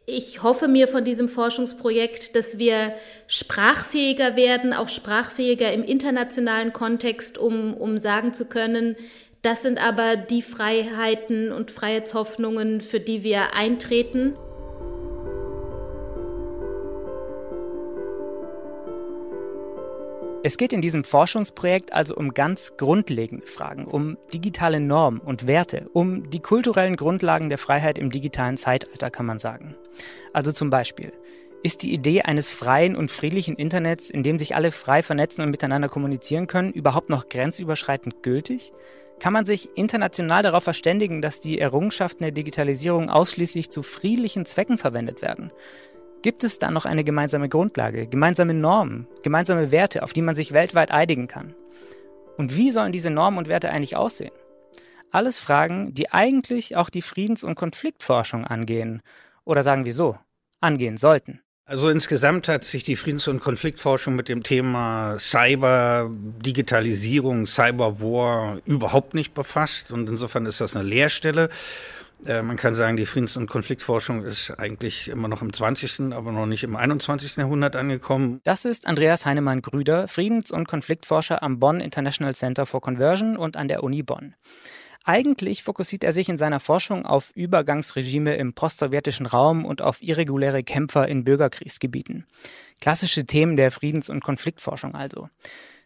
ich 0.05 0.43
hoffe 0.43 0.67
mir 0.67 0.87
von 0.87 1.03
diesem 1.03 1.27
Forschungsprojekt, 1.27 2.35
dass 2.35 2.57
wir 2.57 2.93
sprachfähiger 3.27 4.35
werden, 4.35 4.73
auch 4.73 4.89
sprachfähiger 4.89 5.71
im 5.71 5.83
internationalen 5.83 6.73
Kontext, 6.73 7.37
um, 7.37 7.73
um 7.73 7.97
sagen 7.97 8.33
zu 8.33 8.45
können, 8.45 8.95
das 9.41 9.63
sind 9.63 9.83
aber 9.83 10.17
die 10.17 10.43
Freiheiten 10.43 11.51
und 11.51 11.71
Freiheitshoffnungen, 11.71 12.81
für 12.81 12.99
die 12.99 13.23
wir 13.23 13.55
eintreten. 13.55 14.35
Es 20.43 20.57
geht 20.57 20.73
in 20.73 20.81
diesem 20.81 21.03
Forschungsprojekt 21.03 21.93
also 21.93 22.15
um 22.15 22.33
ganz 22.33 22.75
grundlegende 22.75 23.45
Fragen, 23.45 23.85
um 23.85 24.17
digitale 24.33 24.79
Normen 24.79 25.19
und 25.19 25.45
Werte, 25.45 25.87
um 25.93 26.31
die 26.31 26.39
kulturellen 26.39 26.95
Grundlagen 26.95 27.49
der 27.49 27.59
Freiheit 27.59 27.99
im 27.99 28.09
digitalen 28.09 28.57
Zeitalter, 28.57 29.11
kann 29.11 29.27
man 29.27 29.37
sagen. 29.37 29.75
Also 30.33 30.51
zum 30.51 30.71
Beispiel, 30.71 31.13
ist 31.61 31.83
die 31.83 31.93
Idee 31.93 32.23
eines 32.23 32.49
freien 32.49 32.95
und 32.95 33.11
friedlichen 33.11 33.55
Internets, 33.55 34.09
in 34.09 34.23
dem 34.23 34.39
sich 34.39 34.55
alle 34.55 34.71
frei 34.71 35.03
vernetzen 35.03 35.43
und 35.43 35.51
miteinander 35.51 35.89
kommunizieren 35.89 36.47
können, 36.47 36.73
überhaupt 36.73 37.11
noch 37.11 37.29
grenzüberschreitend 37.29 38.23
gültig? 38.23 38.73
Kann 39.19 39.33
man 39.33 39.45
sich 39.45 39.69
international 39.75 40.41
darauf 40.41 40.63
verständigen, 40.63 41.21
dass 41.21 41.39
die 41.39 41.59
Errungenschaften 41.59 42.23
der 42.23 42.31
Digitalisierung 42.31 43.11
ausschließlich 43.11 43.69
zu 43.69 43.83
friedlichen 43.83 44.47
Zwecken 44.47 44.79
verwendet 44.79 45.21
werden? 45.21 45.51
Gibt 46.21 46.43
es 46.43 46.59
da 46.59 46.69
noch 46.69 46.85
eine 46.85 47.03
gemeinsame 47.03 47.49
Grundlage, 47.49 48.05
gemeinsame 48.05 48.53
Normen, 48.53 49.07
gemeinsame 49.23 49.71
Werte, 49.71 50.03
auf 50.03 50.13
die 50.13 50.21
man 50.21 50.35
sich 50.35 50.51
weltweit 50.51 50.91
einigen 50.91 51.27
kann? 51.27 51.55
Und 52.37 52.55
wie 52.55 52.71
sollen 52.71 52.91
diese 52.91 53.09
Normen 53.09 53.39
und 53.39 53.47
Werte 53.47 53.71
eigentlich 53.71 53.95
aussehen? 53.95 54.31
Alles 55.09 55.39
Fragen, 55.39 55.95
die 55.95 56.11
eigentlich 56.11 56.75
auch 56.75 56.91
die 56.91 57.01
Friedens- 57.01 57.43
und 57.43 57.55
Konfliktforschung 57.55 58.45
angehen. 58.45 59.01
Oder 59.45 59.63
sagen 59.63 59.85
wir 59.85 59.93
so, 59.93 60.15
angehen 60.59 60.97
sollten. 60.97 61.41
Also 61.65 61.89
insgesamt 61.89 62.47
hat 62.47 62.65
sich 62.65 62.83
die 62.83 62.95
Friedens- 62.95 63.27
und 63.27 63.39
Konfliktforschung 63.39 64.15
mit 64.15 64.29
dem 64.29 64.43
Thema 64.43 65.17
Cyber, 65.17 66.11
Digitalisierung, 66.11 67.47
Cyberwar 67.47 68.59
überhaupt 68.65 69.15
nicht 69.15 69.33
befasst. 69.33 69.91
Und 69.91 70.07
insofern 70.07 70.45
ist 70.45 70.61
das 70.61 70.75
eine 70.75 70.87
Leerstelle. 70.87 71.49
Äh, 72.25 72.43
man 72.43 72.55
kann 72.55 72.73
sagen, 72.73 72.97
die 72.97 73.05
Friedens- 73.05 73.35
und 73.35 73.49
Konfliktforschung 73.49 74.23
ist 74.23 74.51
eigentlich 74.51 75.07
immer 75.07 75.27
noch 75.27 75.41
im 75.41 75.51
20., 75.51 76.13
aber 76.13 76.31
noch 76.31 76.45
nicht 76.45 76.63
im 76.63 76.75
21. 76.75 77.37
Jahrhundert 77.37 77.75
angekommen. 77.75 78.41
Das 78.43 78.65
ist 78.65 78.87
Andreas 78.87 79.25
Heinemann-Grüder, 79.25 80.07
Friedens- 80.07 80.51
und 80.51 80.67
Konfliktforscher 80.67 81.41
am 81.41 81.59
Bonn 81.59 81.79
International 81.79 82.35
Center 82.35 82.65
for 82.65 82.81
Conversion 82.81 83.37
und 83.37 83.57
an 83.57 83.67
der 83.67 83.83
Uni 83.83 84.03
Bonn. 84.03 84.35
Eigentlich 85.03 85.63
fokussiert 85.63 86.03
er 86.03 86.13
sich 86.13 86.29
in 86.29 86.37
seiner 86.37 86.59
Forschung 86.59 87.07
auf 87.07 87.31
Übergangsregime 87.33 88.35
im 88.35 88.53
postsowjetischen 88.53 89.25
Raum 89.25 89.65
und 89.65 89.81
auf 89.81 89.99
irreguläre 90.03 90.63
Kämpfer 90.63 91.07
in 91.07 91.23
Bürgerkriegsgebieten. 91.23 92.27
Klassische 92.79 93.25
Themen 93.25 93.55
der 93.55 93.71
Friedens- 93.71 94.11
und 94.11 94.23
Konfliktforschung 94.23 94.93
also. 94.93 95.29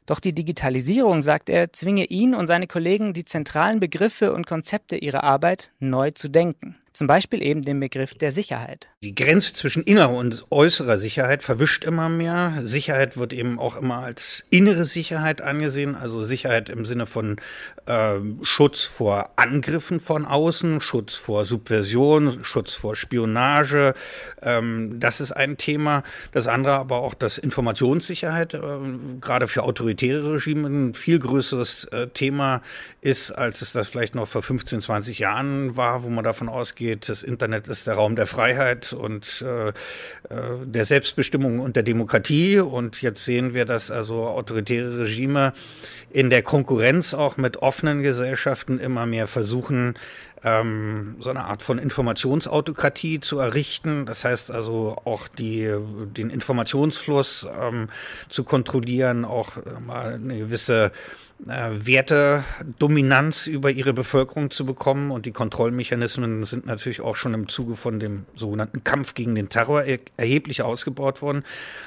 Doch 0.05 0.19
die 0.19 0.33
Digitalisierung, 0.33 1.21
sagt 1.21 1.49
er, 1.49 1.73
zwinge 1.73 2.05
ihn 2.05 2.35
und 2.35 2.47
seine 2.47 2.67
Kollegen, 2.67 3.13
die 3.13 3.25
zentralen 3.25 3.79
Begriffe 3.79 4.33
und 4.33 4.45
Konzepte 4.45 4.97
ihrer 4.97 5.23
Arbeit 5.23 5.71
neu 5.79 6.11
zu 6.11 6.29
denken. 6.29 6.77
Zum 6.95 7.07
Beispiel 7.07 7.43
eben 7.43 7.61
den 7.61 7.77
Begriff 7.81 8.13
der 8.13 8.31
Sicherheit. 8.31 8.87
Die 9.03 9.13
Grenze 9.13 9.53
zwischen 9.53 9.83
innerer 9.83 10.15
und 10.15 10.45
äußerer 10.49 10.97
Sicherheit 10.97 11.43
verwischt 11.43 11.83
immer 11.83 12.07
mehr. 12.07 12.53
Sicherheit 12.63 13.17
wird 13.17 13.33
eben 13.33 13.59
auch 13.59 13.75
immer 13.75 13.97
als 13.97 14.45
innere 14.49 14.85
Sicherheit 14.85 15.41
angesehen, 15.41 15.95
also 15.95 16.23
Sicherheit 16.23 16.69
im 16.69 16.85
Sinne 16.85 17.05
von 17.05 17.35
äh, 17.85 18.13
Schutz 18.43 18.83
vor 18.85 19.31
Angriffen 19.35 19.99
von 19.99 20.25
außen, 20.25 20.79
Schutz 20.79 21.15
vor 21.15 21.43
Subversion, 21.43 22.45
Schutz 22.45 22.73
vor 22.73 22.95
Spionage. 22.95 23.93
Ähm, 24.41 24.97
das 24.97 25.19
ist 25.19 25.33
ein 25.33 25.57
Thema. 25.57 26.01
Das 26.31 26.47
andere 26.47 26.75
aber 26.75 26.99
auch 26.99 27.13
das 27.13 27.37
Informationssicherheit, 27.37 28.53
äh, 28.53 28.59
gerade 29.19 29.49
für 29.49 29.63
autoritäre 29.63 30.35
Regime 30.35 30.69
ein 30.69 30.93
viel 30.93 31.19
größeres 31.19 31.83
äh, 31.91 32.07
Thema 32.07 32.61
ist, 33.01 33.31
als 33.31 33.61
es 33.61 33.73
das 33.73 33.89
vielleicht 33.89 34.15
noch 34.15 34.29
vor 34.29 34.43
15, 34.43 34.79
20 34.79 35.19
Jahren 35.19 35.75
war, 35.75 36.03
wo 36.03 36.09
man 36.09 36.23
davon 36.23 36.47
ausgeht, 36.47 36.84
geht. 36.85 37.09
Das 37.09 37.23
Internet 37.23 37.67
ist 37.67 37.87
der 37.87 37.95
Raum 37.95 38.15
der 38.15 38.27
Freiheit 38.27 38.93
und 38.93 39.43
äh, 39.45 39.69
äh, 39.69 39.73
der 40.65 40.85
Selbstbestimmung 40.85 41.59
und 41.59 41.75
der 41.75 41.83
Demokratie. 41.83 42.59
Und 42.59 43.01
jetzt 43.01 43.25
sehen 43.25 43.53
wir, 43.53 43.65
dass 43.65 43.91
also 43.91 44.27
autoritäre 44.27 44.99
Regime 44.99 45.53
in 46.11 46.29
der 46.29 46.43
Konkurrenz 46.43 47.13
auch 47.13 47.37
mit 47.37 47.57
offenen 47.57 48.01
Gesellschaften 48.01 48.79
immer 48.79 49.05
mehr 49.05 49.27
versuchen, 49.27 49.95
ähm, 50.43 51.15
so 51.19 51.29
eine 51.29 51.45
Art 51.45 51.61
von 51.61 51.79
Informationsautokratie 51.79 53.19
zu 53.19 53.39
errichten. 53.39 54.05
Das 54.05 54.23
heißt 54.23 54.51
also 54.51 55.01
auch 55.03 55.27
die, 55.27 55.73
den 56.15 56.29
Informationsfluss 56.29 57.47
ähm, 57.61 57.89
zu 58.29 58.43
kontrollieren, 58.43 59.25
auch 59.25 59.57
äh, 59.57 59.79
mal 59.85 60.13
eine 60.13 60.37
gewisse 60.37 60.91
äh, 61.47 61.69
Wertedominanz 61.85 63.47
über 63.47 63.69
ihre 63.69 63.93
Bevölkerung 63.93 64.51
zu 64.51 64.65
bekommen. 64.65 65.11
Und 65.11 65.25
die 65.25 65.31
Kontrollmechanismen 65.31 66.43
sind 66.43 66.65
natürlich 66.65 67.01
auch 67.01 67.15
schon 67.15 67.33
im 67.33 67.47
Zuge 67.47 67.75
von 67.75 67.99
dem 67.99 68.25
sogenannten 68.35 68.83
Kampf 68.83 69.13
gegen 69.13 69.35
den 69.35 69.49
Terror 69.49 69.83
er 69.83 69.99
erheblich 70.17 70.61
ausgebaut 70.61 71.21
worden. 71.21 71.43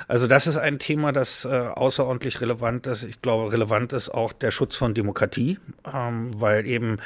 Also 0.07 0.27
das 0.27 0.47
ist 0.47 0.57
ein 0.57 0.79
Thema, 0.79 1.13
das 1.13 1.45
äh, 1.45 1.49
außerordentlich 1.49 2.41
relevant 2.41 2.87
ist. 2.87 3.05
Ich 3.05 3.23
glaube, 3.23 3.53
relevant 3.53 3.93
ist 3.93 4.11
auch 4.11 4.33
der 4.33 4.51
Schutz 4.51 4.77
von 4.77 4.95
Demokratie, 4.95 5.59
ähm, 5.93 6.31
weil 6.41 6.67
eben 6.67 6.99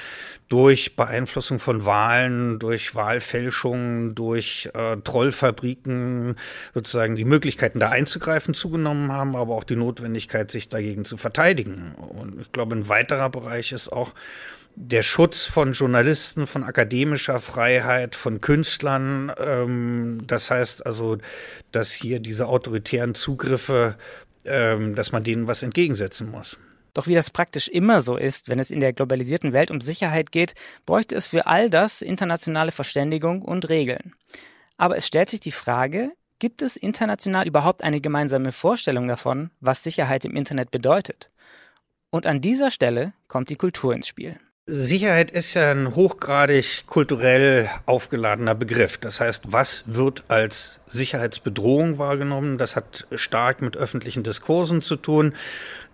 durch 0.52 0.96
Beeinflussung 0.96 1.58
von 1.58 1.86
Wahlen, 1.86 2.58
durch 2.58 2.94
Wahlfälschungen, 2.94 4.14
durch 4.14 4.68
äh, 4.74 4.98
Trollfabriken 4.98 6.36
sozusagen 6.74 7.16
die 7.16 7.24
Möglichkeiten 7.24 7.80
da 7.80 7.88
einzugreifen 7.88 8.52
zugenommen 8.52 9.10
haben, 9.10 9.34
aber 9.34 9.54
auch 9.54 9.64
die 9.64 9.76
Notwendigkeit, 9.76 10.50
sich 10.50 10.68
dagegen 10.68 11.06
zu 11.06 11.16
verteidigen. 11.16 11.94
Und 11.94 12.38
ich 12.38 12.52
glaube, 12.52 12.76
ein 12.76 12.90
weiterer 12.90 13.30
Bereich 13.30 13.72
ist 13.72 13.90
auch 13.90 14.12
der 14.74 15.02
Schutz 15.02 15.46
von 15.46 15.72
Journalisten, 15.72 16.46
von 16.46 16.64
akademischer 16.64 17.40
Freiheit, 17.40 18.14
von 18.14 18.42
Künstlern. 18.42 19.32
Ähm, 19.38 20.18
das 20.26 20.50
heißt 20.50 20.84
also, 20.84 21.16
dass 21.70 21.92
hier 21.92 22.20
diese 22.20 22.46
autoritären 22.46 23.14
Zugriffe, 23.14 23.96
ähm, 24.44 24.96
dass 24.96 25.12
man 25.12 25.24
denen 25.24 25.46
was 25.46 25.62
entgegensetzen 25.62 26.30
muss. 26.30 26.58
Doch 26.94 27.06
wie 27.06 27.14
das 27.14 27.30
praktisch 27.30 27.68
immer 27.68 28.02
so 28.02 28.16
ist, 28.16 28.48
wenn 28.48 28.58
es 28.58 28.70
in 28.70 28.80
der 28.80 28.92
globalisierten 28.92 29.52
Welt 29.52 29.70
um 29.70 29.80
Sicherheit 29.80 30.30
geht, 30.30 30.54
bräuchte 30.84 31.14
es 31.14 31.26
für 31.26 31.46
all 31.46 31.70
das 31.70 32.02
internationale 32.02 32.72
Verständigung 32.72 33.42
und 33.42 33.68
Regeln. 33.68 34.14
Aber 34.76 34.96
es 34.96 35.06
stellt 35.06 35.30
sich 35.30 35.40
die 35.40 35.52
Frage, 35.52 36.12
gibt 36.38 36.60
es 36.60 36.76
international 36.76 37.46
überhaupt 37.46 37.82
eine 37.82 38.00
gemeinsame 38.00 38.52
Vorstellung 38.52 39.08
davon, 39.08 39.50
was 39.60 39.82
Sicherheit 39.82 40.24
im 40.24 40.36
Internet 40.36 40.70
bedeutet? 40.70 41.30
Und 42.10 42.26
an 42.26 42.40
dieser 42.40 42.70
Stelle 42.70 43.12
kommt 43.28 43.48
die 43.48 43.56
Kultur 43.56 43.94
ins 43.94 44.08
Spiel. 44.08 44.38
Sicherheit 44.66 45.32
ist 45.32 45.54
ja 45.54 45.72
ein 45.72 45.96
hochgradig 45.96 46.86
kulturell 46.86 47.68
aufgeladener 47.84 48.54
Begriff. 48.54 48.96
Das 48.96 49.18
heißt, 49.18 49.44
was 49.48 49.82
wird 49.86 50.22
als 50.28 50.78
Sicherheitsbedrohung 50.86 51.98
wahrgenommen? 51.98 52.58
Das 52.58 52.76
hat 52.76 53.08
stark 53.14 53.60
mit 53.60 53.76
öffentlichen 53.76 54.22
Diskursen 54.22 54.80
zu 54.80 54.94
tun. 54.94 55.34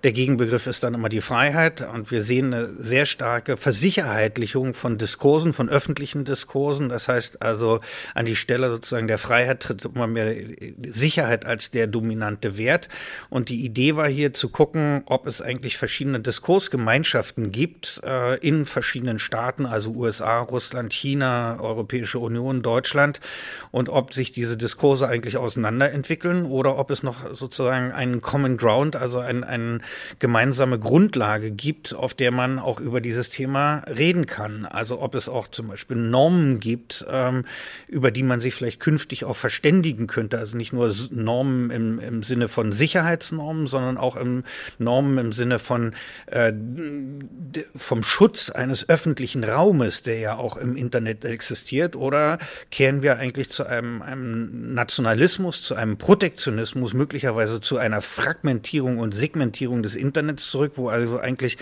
Der 0.04 0.12
Gegenbegriff 0.12 0.68
ist 0.68 0.84
dann 0.84 0.94
immer 0.94 1.08
die 1.08 1.20
Freiheit. 1.20 1.80
Und 1.92 2.12
wir 2.12 2.22
sehen 2.22 2.54
eine 2.54 2.68
sehr 2.78 3.04
starke 3.04 3.56
Versicherheitlichung 3.56 4.74
von 4.74 4.96
Diskursen, 4.96 5.52
von 5.52 5.68
öffentlichen 5.68 6.24
Diskursen. 6.24 6.88
Das 6.88 7.08
heißt 7.08 7.42
also, 7.42 7.80
an 8.14 8.24
die 8.24 8.36
Stelle 8.36 8.70
sozusagen 8.70 9.08
der 9.08 9.18
Freiheit 9.18 9.60
tritt 9.60 9.84
immer 9.84 10.06
mehr 10.06 10.36
Sicherheit 10.86 11.44
als 11.46 11.72
der 11.72 11.88
dominante 11.88 12.56
Wert. 12.56 12.88
Und 13.28 13.48
die 13.48 13.64
Idee 13.64 13.96
war 13.96 14.08
hier 14.08 14.32
zu 14.32 14.50
gucken, 14.50 15.02
ob 15.06 15.26
es 15.26 15.42
eigentlich 15.42 15.76
verschiedene 15.76 16.20
Diskursgemeinschaften 16.20 17.50
gibt 17.50 18.00
äh, 18.04 18.38
in 18.38 18.66
verschiedenen 18.66 19.18
Staaten, 19.18 19.66
also 19.66 19.90
USA, 19.90 20.40
Russland, 20.42 20.92
China, 20.92 21.58
Europäische 21.60 22.20
Union, 22.20 22.62
Deutschland, 22.62 23.18
und 23.72 23.88
ob 23.88 24.14
sich 24.14 24.30
diese 24.30 24.56
Diskurse 24.56 25.08
eigentlich 25.08 25.38
auseinanderentwickeln 25.38 26.46
oder 26.46 26.78
ob 26.78 26.92
es 26.92 27.02
noch 27.02 27.34
sozusagen 27.34 27.90
einen 27.90 28.20
Common 28.20 28.56
Ground, 28.56 28.94
also 28.94 29.18
ein, 29.18 29.42
ein 29.42 29.82
gemeinsame 30.18 30.78
Grundlage 30.78 31.50
gibt, 31.50 31.94
auf 31.94 32.14
der 32.14 32.30
man 32.30 32.58
auch 32.58 32.80
über 32.80 33.00
dieses 33.00 33.30
Thema 33.30 33.84
reden 33.88 34.26
kann. 34.26 34.66
Also 34.66 35.00
ob 35.00 35.14
es 35.14 35.28
auch 35.28 35.48
zum 35.48 35.68
Beispiel 35.68 35.96
Normen 35.96 36.60
gibt, 36.60 37.06
ähm, 37.10 37.44
über 37.86 38.10
die 38.10 38.22
man 38.22 38.40
sich 38.40 38.54
vielleicht 38.54 38.80
künftig 38.80 39.24
auch 39.24 39.36
verständigen 39.36 40.06
könnte. 40.06 40.38
Also 40.38 40.56
nicht 40.56 40.72
nur 40.72 40.92
Normen 41.10 41.70
im, 41.70 41.98
im 41.98 42.22
Sinne 42.22 42.48
von 42.48 42.72
Sicherheitsnormen, 42.72 43.66
sondern 43.66 43.96
auch 43.98 44.16
im 44.16 44.44
Normen 44.78 45.18
im 45.18 45.32
Sinne 45.32 45.58
von 45.58 45.94
äh, 46.26 46.52
vom 47.76 48.02
Schutz 48.02 48.50
eines 48.50 48.88
öffentlichen 48.88 49.44
Raumes, 49.44 50.02
der 50.02 50.18
ja 50.18 50.36
auch 50.36 50.56
im 50.56 50.76
Internet 50.76 51.24
existiert. 51.24 51.96
Oder 51.96 52.38
kehren 52.70 53.02
wir 53.02 53.16
eigentlich 53.18 53.50
zu 53.50 53.64
einem, 53.64 54.02
einem 54.02 54.74
Nationalismus, 54.74 55.62
zu 55.62 55.74
einem 55.74 55.96
Protektionismus, 55.96 56.94
möglicherweise 56.94 57.60
zu 57.60 57.78
einer 57.78 58.00
Fragmentierung 58.00 58.98
und 58.98 59.14
Segmentierung 59.14 59.77
Entwicklung 59.78 59.82
des 59.82 59.96
Internets 59.96 60.50
zurück, 60.50 60.72
wo 60.76 60.88
also 60.88 61.18
eigentlich 61.18 61.56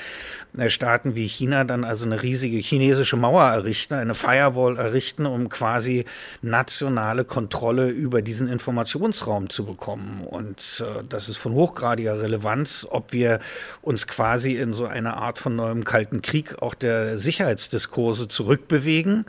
äh, 0.57 0.71
Staaten 0.71 1.15
wie 1.15 1.27
China 1.27 1.65
dann 1.65 1.85
also 1.85 2.05
eine 2.05 2.23
riesige 2.23 2.59
chinesische 2.59 3.17
Mauer 3.17 3.45
errichten, 3.45 3.95
eine 3.95 4.15
Firewall 4.15 4.79
errichten, 4.79 5.27
um 5.27 5.49
quasi 5.49 6.05
nationale 6.43 7.25
Kontrolle 7.25 7.89
über 7.89 8.23
diesen 8.23 8.49
Informationsraum 8.49 9.51
zu 9.51 9.65
bekommen. 9.65 10.23
Und 10.25 10.61
äh, 10.81 11.03
das 11.09 11.29
ist 11.29 11.39
von 11.39 11.53
hochgradiger 11.53 12.21
Relevanz, 12.21 12.87
ob 12.89 13.13
wir 13.13 13.41
uns 13.83 14.07
quasi 14.07 14.57
in 14.57 14.73
so 14.73 14.87
eine 14.87 15.17
Art 15.17 15.39
von 15.39 15.57
neuem 15.57 15.85
Kalten 15.85 16.23
Krieg 16.23 16.63
auch 16.63 16.75
der 16.75 17.19
Sicherheitsdiskurse 17.19 18.29
zurückbewegen 18.29 19.27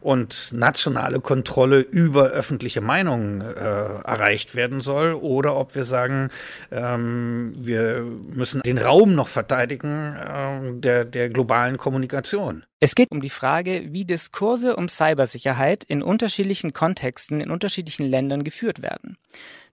und 0.00 0.52
nationale 0.52 1.20
Kontrolle 1.20 1.80
über 1.80 2.26
öffentliche 2.28 2.80
Meinungen 2.80 3.40
äh, 3.40 3.54
erreicht 3.54 4.54
werden 4.54 4.80
soll 4.80 5.14
oder 5.14 5.56
ob 5.56 5.74
wir 5.74 5.84
sagen, 5.84 6.30
ähm, 6.70 7.54
wir 7.58 8.02
müssen 8.02 8.60
den 8.62 8.78
Raum 8.78 9.14
noch 9.14 9.28
verteidigen 9.28 10.14
äh, 10.16 10.80
der, 10.80 11.04
der 11.04 11.28
globalen 11.28 11.76
Kommunikation. 11.76 12.64
Es 12.80 12.94
geht 12.94 13.10
um 13.10 13.20
die 13.20 13.30
Frage, 13.30 13.86
wie 13.88 14.04
Diskurse 14.04 14.76
um 14.76 14.88
Cybersicherheit 14.88 15.84
in 15.84 16.02
unterschiedlichen 16.02 16.72
Kontexten 16.72 17.40
in 17.40 17.50
unterschiedlichen 17.50 18.06
Ländern 18.06 18.44
geführt 18.44 18.82
werden. 18.82 19.16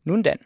Nun 0.04 0.24
denn, 0.24 0.40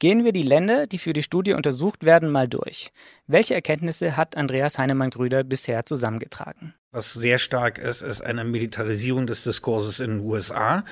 Gehen 0.00 0.24
wir 0.24 0.32
die 0.32 0.42
Länder, 0.42 0.86
die 0.86 0.96
für 0.96 1.12
die 1.12 1.22
Studie 1.22 1.52
untersucht 1.52 2.06
werden, 2.06 2.30
mal 2.30 2.48
durch. 2.48 2.90
Welche 3.26 3.52
Erkenntnisse 3.52 4.16
hat 4.16 4.34
Andreas 4.34 4.78
Heinemann-Grüder 4.78 5.44
bisher 5.44 5.84
zusammengetragen? 5.84 6.74
Was 6.92 7.12
sehr 7.12 7.38
stark 7.38 7.78
ist, 7.78 8.02
ist 8.02 8.20
eine 8.20 8.42
Militarisierung 8.42 9.28
des 9.28 9.44
Diskurses 9.44 10.00
in 10.00 10.10
den 10.10 10.20
USA, 10.26 10.82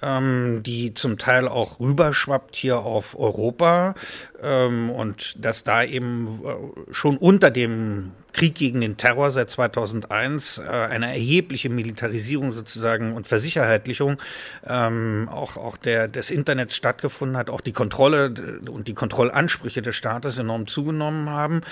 ähm, 0.00 0.62
die 0.64 0.94
zum 0.94 1.18
Teil 1.18 1.48
auch 1.48 1.80
rüberschwappt 1.80 2.54
hier 2.54 2.78
auf 2.78 3.18
Europa 3.18 3.96
ähm, 4.40 4.90
und 4.90 5.44
dass 5.44 5.64
da 5.64 5.82
eben 5.82 6.40
äh, 6.44 6.92
schon 6.92 7.16
unter 7.16 7.50
dem 7.50 8.12
Krieg 8.32 8.54
gegen 8.54 8.80
den 8.80 8.96
Terror 8.96 9.30
seit 9.30 9.50
2001 9.50 10.58
äh, 10.58 10.62
eine 10.62 11.06
erhebliche 11.06 11.68
Militarisierung 11.68 12.52
sozusagen 12.52 13.14
und 13.14 13.26
Versicherheitlichung 13.26 14.18
ähm, 14.66 15.28
auch, 15.30 15.56
auch 15.56 15.76
der, 15.76 16.08
des 16.08 16.30
Internets 16.30 16.76
stattgefunden 16.76 17.36
hat, 17.36 17.50
auch 17.50 17.60
die 17.60 17.72
Kontrolle 17.72 18.32
und 18.70 18.88
die 18.88 18.94
Kontrollansprüche 18.94 19.82
des 19.82 19.96
Staates 19.96 20.38
enorm 20.38 20.66
zugenommen 20.66 21.28
haben. 21.28 21.62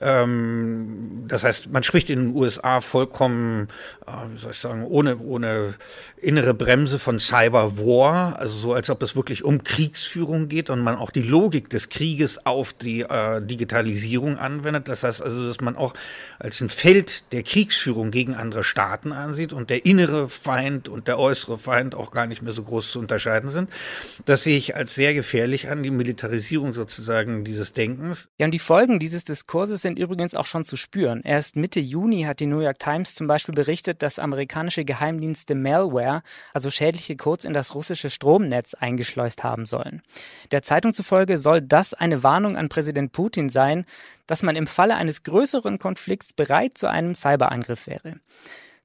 Ähm, 0.00 1.24
das 1.28 1.44
heißt, 1.44 1.72
man 1.72 1.82
spricht 1.82 2.10
in 2.10 2.18
den 2.18 2.36
USA 2.36 2.80
vollkommen, 2.80 3.21
äh, 3.30 4.10
wie 4.32 4.38
soll 4.38 4.52
ich 4.52 4.58
sagen, 4.58 4.84
ohne, 4.84 5.18
ohne 5.18 5.74
innere 6.16 6.54
Bremse 6.54 6.98
von 6.98 7.18
Cyber 7.18 7.78
War, 7.78 8.38
also 8.38 8.56
so 8.56 8.72
als 8.72 8.88
ob 8.90 9.02
es 9.02 9.16
wirklich 9.16 9.44
um 9.44 9.64
Kriegsführung 9.64 10.48
geht 10.48 10.70
und 10.70 10.80
man 10.80 10.96
auch 10.96 11.10
die 11.10 11.22
Logik 11.22 11.68
des 11.70 11.88
Krieges 11.88 12.46
auf 12.46 12.72
die 12.72 13.00
äh, 13.00 13.40
Digitalisierung 13.42 14.38
anwendet. 14.38 14.88
Das 14.88 15.02
heißt 15.02 15.22
also, 15.22 15.46
dass 15.46 15.60
man 15.60 15.76
auch 15.76 15.94
als 16.38 16.60
ein 16.60 16.68
Feld 16.68 17.24
der 17.32 17.42
Kriegsführung 17.42 18.10
gegen 18.10 18.34
andere 18.34 18.64
Staaten 18.64 19.12
ansieht 19.12 19.52
und 19.52 19.70
der 19.70 19.84
innere 19.84 20.28
Feind 20.28 20.88
und 20.88 21.08
der 21.08 21.18
äußere 21.18 21.58
Feind 21.58 21.94
auch 21.94 22.10
gar 22.10 22.26
nicht 22.26 22.42
mehr 22.42 22.52
so 22.52 22.62
groß 22.62 22.92
zu 22.92 22.98
unterscheiden 22.98 23.50
sind. 23.50 23.68
Das 24.24 24.44
sehe 24.44 24.56
ich 24.56 24.76
als 24.76 24.94
sehr 24.94 25.14
gefährlich 25.14 25.68
an, 25.68 25.82
die 25.82 25.90
Militarisierung 25.90 26.72
sozusagen 26.72 27.44
dieses 27.44 27.72
Denkens. 27.72 28.30
Ja, 28.38 28.46
und 28.46 28.52
die 28.52 28.58
Folgen 28.58 28.98
dieses 28.98 29.24
Diskurses 29.24 29.82
sind 29.82 29.98
übrigens 29.98 30.34
auch 30.34 30.46
schon 30.46 30.64
zu 30.64 30.76
spüren. 30.76 31.22
Erst 31.24 31.56
Mitte 31.56 31.80
Juni 31.80 32.22
hat 32.22 32.40
die 32.40 32.46
New 32.46 32.60
York 32.60 32.78
Times 32.78 33.11
zum 33.14 33.26
Beispiel 33.26 33.54
berichtet, 33.54 34.02
dass 34.02 34.18
amerikanische 34.18 34.84
Geheimdienste 34.84 35.54
Malware, 35.54 36.22
also 36.52 36.70
schädliche 36.70 37.16
Codes 37.16 37.44
in 37.44 37.52
das 37.52 37.74
russische 37.74 38.10
Stromnetz 38.10 38.74
eingeschleust 38.74 39.44
haben 39.44 39.66
sollen. 39.66 40.02
Der 40.50 40.62
Zeitung 40.62 40.94
zufolge 40.94 41.38
soll 41.38 41.60
das 41.60 41.94
eine 41.94 42.22
Warnung 42.22 42.56
an 42.56 42.68
Präsident 42.68 43.12
Putin 43.12 43.48
sein, 43.48 43.84
dass 44.26 44.42
man 44.42 44.56
im 44.56 44.66
Falle 44.66 44.96
eines 44.96 45.22
größeren 45.22 45.78
Konflikts 45.78 46.32
bereit 46.32 46.78
zu 46.78 46.88
einem 46.88 47.14
Cyberangriff 47.14 47.86
wäre. 47.86 48.16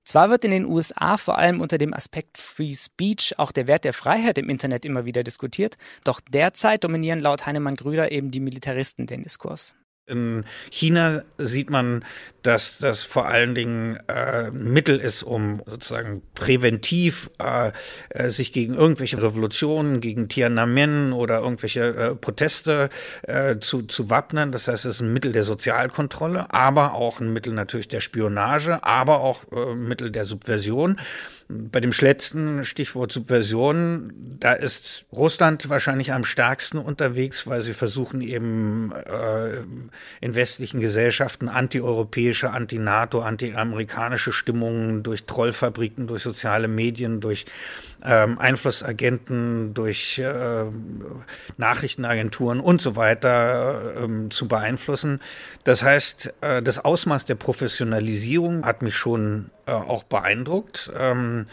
Zwar 0.07 0.29
wird 0.29 0.45
in 0.45 0.51
den 0.51 0.65
USA 0.65 1.17
vor 1.17 1.37
allem 1.37 1.59
unter 1.59 1.77
dem 1.77 1.93
Aspekt 1.93 2.37
Free 2.37 2.73
Speech 2.73 3.37
auch 3.39 3.51
der 3.51 3.67
Wert 3.67 3.83
der 3.83 3.91
Freiheit 3.91 4.37
im 4.37 4.49
Internet 4.49 4.85
immer 4.85 5.03
wieder 5.03 5.21
diskutiert, 5.21 5.77
doch 6.05 6.21
derzeit 6.21 6.85
dominieren 6.85 7.19
laut 7.19 7.45
Heinemann 7.45 7.75
Grüder 7.75 8.09
eben 8.09 8.31
die 8.31 8.39
Militaristen 8.39 9.05
den 9.05 9.23
Diskurs. 9.23 9.75
In 10.09 10.45
China 10.71 11.23
sieht 11.37 11.69
man, 11.69 12.05
dass 12.41 12.77
das 12.77 13.03
vor 13.03 13.27
allen 13.27 13.55
Dingen 13.55 13.97
äh, 14.07 14.51
Mittel 14.51 15.01
ist, 15.01 15.21
um 15.21 15.61
sozusagen 15.65 16.21
präventiv 16.33 17.29
äh, 17.39 17.73
äh, 18.11 18.29
sich 18.29 18.53
gegen 18.53 18.73
irgendwelche 18.73 19.21
Revolutionen, 19.21 19.99
gegen 19.99 20.29
Tiananmen 20.29 21.11
oder 21.11 21.39
irgendwelche 21.39 21.87
äh, 21.87 22.15
Proteste 22.15 22.87
äh, 23.23 23.57
zu, 23.59 23.81
zu 23.81 24.09
wappnen. 24.09 24.53
Das 24.53 24.69
heißt, 24.69 24.85
es 24.85 24.95
ist 24.95 25.01
ein 25.01 25.11
Mittel 25.11 25.33
der 25.33 25.43
Sozialkontrolle, 25.43 26.53
aber 26.53 26.93
auch 26.93 27.19
ein 27.19 27.33
Mittel 27.33 27.51
natürlich 27.51 27.89
der 27.89 27.99
Spionage, 27.99 28.81
aber 28.85 29.19
auch 29.19 29.43
äh, 29.51 29.75
Mittel 29.75 30.09
der 30.09 30.23
Subversion. 30.23 31.01
Bei 31.49 31.79
dem 31.79 31.91
letzten 31.97 32.65
Stichwort 32.65 33.13
Subversion, 33.13 34.11
da 34.37 34.51
ist 34.51 35.05
Russland 35.13 35.69
wahrscheinlich 35.69 36.11
am 36.11 36.25
stärksten 36.25 36.77
unterwegs, 36.77 37.47
weil 37.47 37.61
sie 37.61 37.73
versuchen 37.73 38.19
eben 38.19 38.91
äh, 38.91 39.61
in 40.19 40.35
westlichen 40.35 40.81
Gesellschaften 40.81 41.47
antieuropäische, 41.47 42.49
anti-NATO, 42.49 43.21
anti-amerikanische 43.21 44.33
Stimmungen 44.33 45.03
durch 45.03 45.23
Trollfabriken, 45.23 46.07
durch 46.07 46.21
soziale 46.21 46.67
Medien, 46.67 47.21
durch 47.21 47.45
ähm, 48.03 48.39
Einflussagenten, 48.39 49.73
durch 49.73 50.19
äh, 50.19 50.65
Nachrichtenagenturen 51.55 52.59
und 52.59 52.81
so 52.81 52.97
weiter 52.97 54.03
ähm, 54.03 54.31
zu 54.31 54.49
beeinflussen. 54.49 55.21
Das 55.63 55.81
heißt, 55.81 56.33
äh, 56.41 56.61
das 56.61 56.83
Ausmaß 56.83 57.23
der 57.23 57.35
Professionalisierung 57.35 58.65
hat 58.65 58.81
mich 58.81 58.97
schon 58.97 59.49
äh, 59.67 59.71
auch 59.71 60.03
beeindruckt. 60.03 60.91
Ähm, 60.97 61.45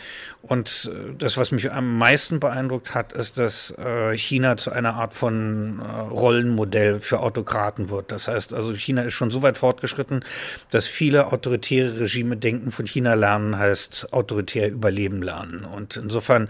und 0.42 0.90
äh, 0.92 1.14
das, 1.18 1.37
was 1.37 1.53
mich 1.53 1.72
am 1.72 1.98
meisten 1.98 2.38
beeindruckt 2.38 2.94
hat, 2.94 3.12
ist, 3.12 3.38
dass 3.38 3.70
äh, 3.79 4.16
China 4.16 4.57
zu 4.57 4.70
einer 4.70 4.94
Art 4.94 5.14
von 5.14 5.81
äh, 5.81 6.00
Rollenmodell 6.12 7.00
für 7.00 7.20
Autokraten 7.20 7.88
wird. 7.88 8.12
Das 8.12 8.29
heißt 8.29 8.53
also, 8.53 8.74
China 8.74 9.03
ist 9.03 9.14
schon 9.14 9.31
so 9.31 9.42
weit 9.42 9.57
fortgeschritten, 9.57 10.24
dass 10.70 10.87
viele 10.87 11.33
autoritäre 11.33 12.00
Regime 12.00 12.37
denken, 12.37 12.72
von 12.72 12.87
China 12.87 13.14
lernen 13.14 13.59
heißt 13.59 14.12
autoritär 14.12 14.70
überleben 14.70 15.22
lernen. 15.22 15.64
Und 15.64 15.96
insofern 15.96 16.48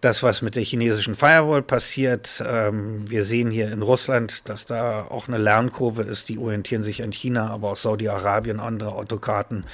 das, 0.00 0.22
was 0.22 0.42
mit 0.42 0.56
der 0.56 0.64
chinesischen 0.64 1.14
Firewall 1.14 1.62
passiert, 1.62 2.42
ähm, 2.46 3.10
wir 3.10 3.24
sehen 3.24 3.50
hier 3.50 3.70
in 3.72 3.82
Russland, 3.82 4.48
dass 4.48 4.66
da 4.66 5.02
auch 5.02 5.28
eine 5.28 5.38
Lernkurve 5.38 6.02
ist, 6.02 6.28
die 6.28 6.38
orientieren 6.38 6.82
sich 6.82 7.02
an 7.02 7.12
China, 7.12 7.50
aber 7.50 7.72
auch 7.72 7.76
Saudi-Arabien, 7.76 8.60
andere 8.60 8.92
Autokraten 8.92 9.64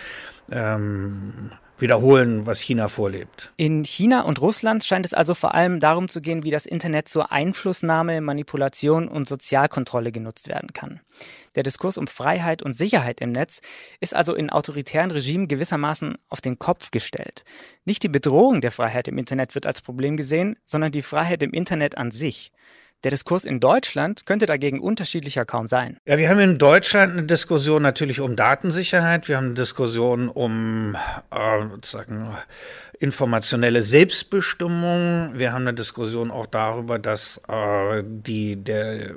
ähm, 0.50 1.50
wiederholen, 1.78 2.46
was 2.46 2.60
China 2.60 2.88
vorlebt. 2.88 3.52
In 3.56 3.84
China 3.84 4.22
und 4.22 4.40
Russland 4.40 4.84
scheint 4.84 5.06
es 5.06 5.14
also 5.14 5.34
vor 5.34 5.54
allem 5.54 5.80
darum 5.80 6.08
zu 6.08 6.20
gehen, 6.20 6.42
wie 6.42 6.50
das 6.50 6.66
Internet 6.66 7.08
zur 7.08 7.30
Einflussnahme, 7.30 8.20
Manipulation 8.20 9.08
und 9.08 9.28
Sozialkontrolle 9.28 10.12
genutzt 10.12 10.48
werden 10.48 10.72
kann. 10.72 11.00
Der 11.54 11.62
Diskurs 11.62 11.98
um 11.98 12.06
Freiheit 12.06 12.62
und 12.62 12.74
Sicherheit 12.74 13.20
im 13.20 13.32
Netz 13.32 13.60
ist 14.00 14.14
also 14.14 14.34
in 14.34 14.50
autoritären 14.50 15.10
Regimen 15.10 15.48
gewissermaßen 15.48 16.16
auf 16.28 16.40
den 16.40 16.58
Kopf 16.58 16.90
gestellt. 16.90 17.44
Nicht 17.84 18.02
die 18.02 18.08
Bedrohung 18.08 18.60
der 18.60 18.70
Freiheit 18.70 19.08
im 19.08 19.18
Internet 19.18 19.54
wird 19.54 19.66
als 19.66 19.82
Problem 19.82 20.16
gesehen, 20.16 20.56
sondern 20.64 20.92
die 20.92 21.02
Freiheit 21.02 21.42
im 21.42 21.52
Internet 21.52 21.96
an 21.96 22.10
sich. 22.10 22.52
Der 23.04 23.12
Diskurs 23.12 23.44
in 23.44 23.60
Deutschland 23.60 24.26
könnte 24.26 24.46
dagegen 24.46 24.80
unterschiedlicher 24.80 25.44
kaum 25.44 25.68
sein. 25.68 25.98
Ja, 26.04 26.18
wir 26.18 26.28
haben 26.28 26.40
in 26.40 26.58
Deutschland 26.58 27.12
eine 27.12 27.22
Diskussion 27.22 27.80
natürlich 27.80 28.18
um 28.18 28.34
Datensicherheit. 28.34 29.28
Wir 29.28 29.36
haben 29.36 29.46
eine 29.46 29.54
Diskussion 29.54 30.28
um 30.28 30.96
äh, 31.30 31.62
sozusagen 31.70 32.34
informationelle 32.98 33.84
Selbstbestimmung. 33.84 35.30
Wir 35.34 35.52
haben 35.52 35.62
eine 35.62 35.74
Diskussion 35.74 36.32
auch 36.32 36.46
darüber, 36.46 36.98
dass 36.98 37.40
äh, 37.46 38.02
die, 38.04 38.56
der, 38.56 39.14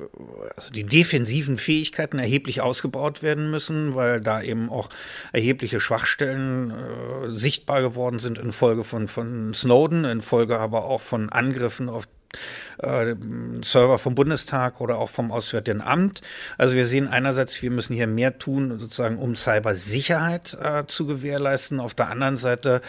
also 0.56 0.70
die 0.70 0.84
defensiven 0.84 1.58
Fähigkeiten 1.58 2.20
erheblich 2.20 2.62
ausgebaut 2.62 3.24
werden 3.24 3.50
müssen, 3.50 3.96
weil 3.96 4.22
da 4.22 4.44
eben 4.44 4.70
auch 4.70 4.89
erhebliche 5.32 5.80
Schwachstellen 5.80 6.70
äh, 6.70 7.36
sichtbar 7.36 7.82
geworden 7.82 8.20
sind 8.20 8.38
infolge 8.38 8.84
von, 8.84 9.08
von 9.08 9.56
Snowden, 9.56 10.06
infolge 10.06 10.60
aber 10.60 10.86
auch 10.86 11.02
von 11.02 11.30
Angriffen 11.30 11.89
auf 11.89 12.08
äh, 12.80 13.15
Server 13.63 14.00
vom 14.00 14.15
Bundestag 14.15 14.82
oder 14.82 14.98
auch 14.98 15.10
vom 15.10 15.32
Auswärtigen 15.32 15.82
Amt. 15.82 16.22
Also 16.58 16.76
wir 16.76 16.86
sehen 16.86 17.08
einerseits, 17.08 17.62
wir 17.62 17.72
müssen 17.72 17.96
hier 17.96 18.08
mehr 18.08 18.38
tun, 18.38 18.80
sozusagen, 18.80 19.17
um 19.17 19.36
Cybersicherheit 19.36 20.58
äh, 20.62 20.86
zu 20.88 21.06
gewährleisten. 21.06 21.80
Auf 21.80 21.94
der 21.94 22.10
anderen 22.10 22.38
Seite 22.38 22.82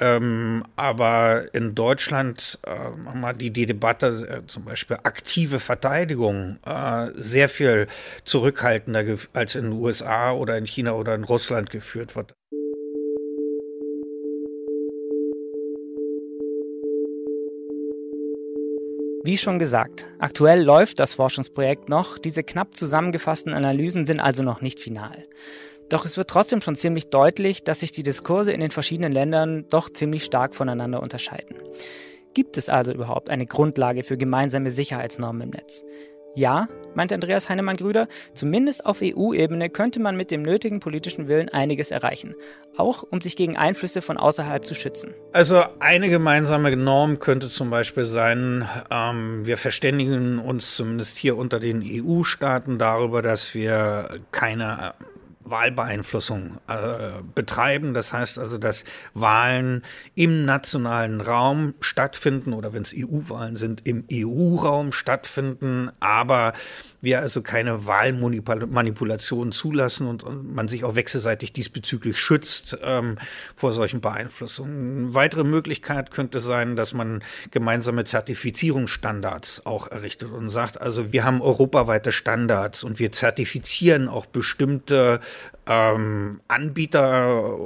ähm, 0.00 0.64
aber 0.76 1.54
in 1.54 1.74
Deutschland 1.74 2.58
äh, 2.62 2.70
haben 2.70 3.20
wir 3.20 3.32
die, 3.32 3.50
die 3.50 3.66
Debatte, 3.66 4.42
äh, 4.42 4.46
zum 4.46 4.64
Beispiel 4.64 4.98
aktive 5.02 5.60
Verteidigung, 5.60 6.58
äh, 6.66 7.10
sehr 7.14 7.48
viel 7.48 7.86
zurückhaltender 8.24 9.04
als 9.32 9.54
in 9.54 9.64
den 9.64 9.72
USA 9.72 10.32
oder 10.32 10.58
in 10.58 10.66
China 10.66 10.92
oder 10.92 11.14
in 11.14 11.24
Russland 11.24 11.70
geführt 11.70 12.16
wird. 12.16 12.34
Wie 19.26 19.38
schon 19.38 19.58
gesagt, 19.58 20.04
aktuell 20.18 20.62
läuft 20.62 21.00
das 21.00 21.14
Forschungsprojekt 21.14 21.88
noch, 21.88 22.18
diese 22.18 22.42
knapp 22.42 22.76
zusammengefassten 22.76 23.54
Analysen 23.54 24.04
sind 24.04 24.20
also 24.20 24.42
noch 24.42 24.60
nicht 24.60 24.80
final. 24.80 25.24
Doch 25.88 26.04
es 26.04 26.18
wird 26.18 26.28
trotzdem 26.28 26.60
schon 26.60 26.76
ziemlich 26.76 27.08
deutlich, 27.08 27.64
dass 27.64 27.80
sich 27.80 27.90
die 27.90 28.02
Diskurse 28.02 28.52
in 28.52 28.60
den 28.60 28.70
verschiedenen 28.70 29.12
Ländern 29.12 29.66
doch 29.70 29.88
ziemlich 29.88 30.26
stark 30.26 30.54
voneinander 30.54 31.00
unterscheiden. 31.00 31.56
Gibt 32.34 32.58
es 32.58 32.68
also 32.68 32.92
überhaupt 32.92 33.30
eine 33.30 33.46
Grundlage 33.46 34.02
für 34.02 34.18
gemeinsame 34.18 34.70
Sicherheitsnormen 34.70 35.40
im 35.40 35.50
Netz? 35.50 35.82
Ja, 36.34 36.68
meint 36.96 37.12
Andreas 37.12 37.48
Heinemann-Grüder, 37.48 38.08
zumindest 38.34 38.86
auf 38.86 39.00
EU-Ebene 39.02 39.70
könnte 39.70 40.00
man 40.00 40.16
mit 40.16 40.30
dem 40.30 40.42
nötigen 40.42 40.80
politischen 40.80 41.28
Willen 41.28 41.48
einiges 41.48 41.90
erreichen, 41.90 42.34
auch 42.76 43.02
um 43.08 43.20
sich 43.20 43.36
gegen 43.36 43.56
Einflüsse 43.56 44.02
von 44.02 44.16
außerhalb 44.16 44.64
zu 44.64 44.74
schützen. 44.74 45.14
Also 45.32 45.62
eine 45.80 46.08
gemeinsame 46.08 46.74
Norm 46.76 47.18
könnte 47.18 47.48
zum 47.48 47.70
Beispiel 47.70 48.04
sein, 48.04 48.68
ähm, 48.90 49.46
wir 49.46 49.56
verständigen 49.56 50.38
uns 50.38 50.76
zumindest 50.76 51.16
hier 51.16 51.36
unter 51.36 51.60
den 51.60 51.82
EU-Staaten 51.84 52.78
darüber, 52.78 53.22
dass 53.22 53.54
wir 53.54 54.20
keine 54.30 54.94
Wahlbeeinflussung 55.44 56.58
äh, 56.68 57.22
betreiben. 57.34 57.94
Das 57.94 58.12
heißt 58.12 58.38
also, 58.38 58.58
dass 58.58 58.84
Wahlen 59.14 59.82
im 60.14 60.44
nationalen 60.44 61.20
Raum 61.20 61.74
stattfinden 61.80 62.52
oder 62.52 62.72
wenn 62.72 62.82
es 62.82 62.94
EU-Wahlen 62.96 63.56
sind, 63.56 63.86
im 63.86 64.04
EU-Raum 64.12 64.92
stattfinden, 64.92 65.90
aber 66.00 66.52
wir 67.04 67.20
also 67.20 67.42
keine 67.42 67.86
Wahlmanipulation 67.86 69.52
zulassen 69.52 70.06
und, 70.06 70.24
und, 70.24 70.54
man 70.54 70.68
sich 70.68 70.84
auch 70.84 70.94
wechselseitig 70.94 71.52
diesbezüglich 71.52 72.18
schützt 72.18 72.78
ähm, 72.82 73.16
vor 73.56 73.72
solchen 73.72 74.00
Beeinflussungen. 74.00 75.04
Eine 75.04 75.14
weitere 75.14 75.44
Möglichkeit 75.44 76.10
könnte 76.10 76.40
sein, 76.40 76.76
dass 76.76 76.92
man 76.92 77.22
gemeinsame 77.50 78.04
Zertifizierungsstandards 78.04 79.66
auch 79.66 79.90
errichtet 79.90 80.30
und 80.32 80.48
sagt, 80.48 80.80
also 80.80 81.12
wir 81.12 81.24
haben 81.24 81.40
europaweite 81.42 82.12
Standards 82.12 82.82
und 82.82 82.98
wir 82.98 83.12
zertifizieren 83.12 84.08
auch 84.08 84.26
bestimmte 84.26 85.20
ähm, 85.66 86.40
Anbieter, 86.48 87.56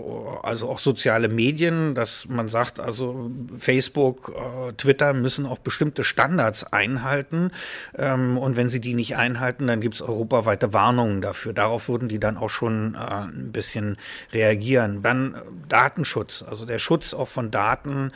also 0.42 0.68
auch 0.68 0.78
soziale 0.78 1.28
Medien, 1.28 1.94
dass 1.94 2.28
man 2.28 2.48
sagt, 2.48 2.78
also 2.78 3.30
Facebook, 3.58 4.32
äh, 4.36 4.72
Twitter 4.74 5.12
müssen 5.12 5.46
auch 5.46 5.58
bestimmte 5.58 6.04
Standards 6.04 6.72
einhalten 6.72 7.50
ähm, 7.96 8.38
und 8.38 8.56
wenn 8.56 8.68
sie 8.68 8.80
die 8.80 8.94
nicht 8.94 9.16
einhalten, 9.16 9.66
dann 9.66 9.80
gibt 9.80 9.96
es 9.96 10.02
europaweite 10.02 10.72
Warnungen 10.72 11.20
dafür. 11.20 11.52
Darauf 11.52 11.88
würden 11.88 12.08
die 12.08 12.20
dann 12.20 12.36
auch 12.36 12.50
schon 12.50 12.94
äh, 12.94 12.98
ein 12.98 13.50
bisschen 13.52 13.96
reagieren. 14.32 15.02
Dann 15.02 15.34
Datenschutz, 15.68 16.44
also 16.48 16.66
der 16.66 16.78
Schutz 16.78 17.14
auch 17.14 17.28
von 17.28 17.50
Daten 17.50 18.12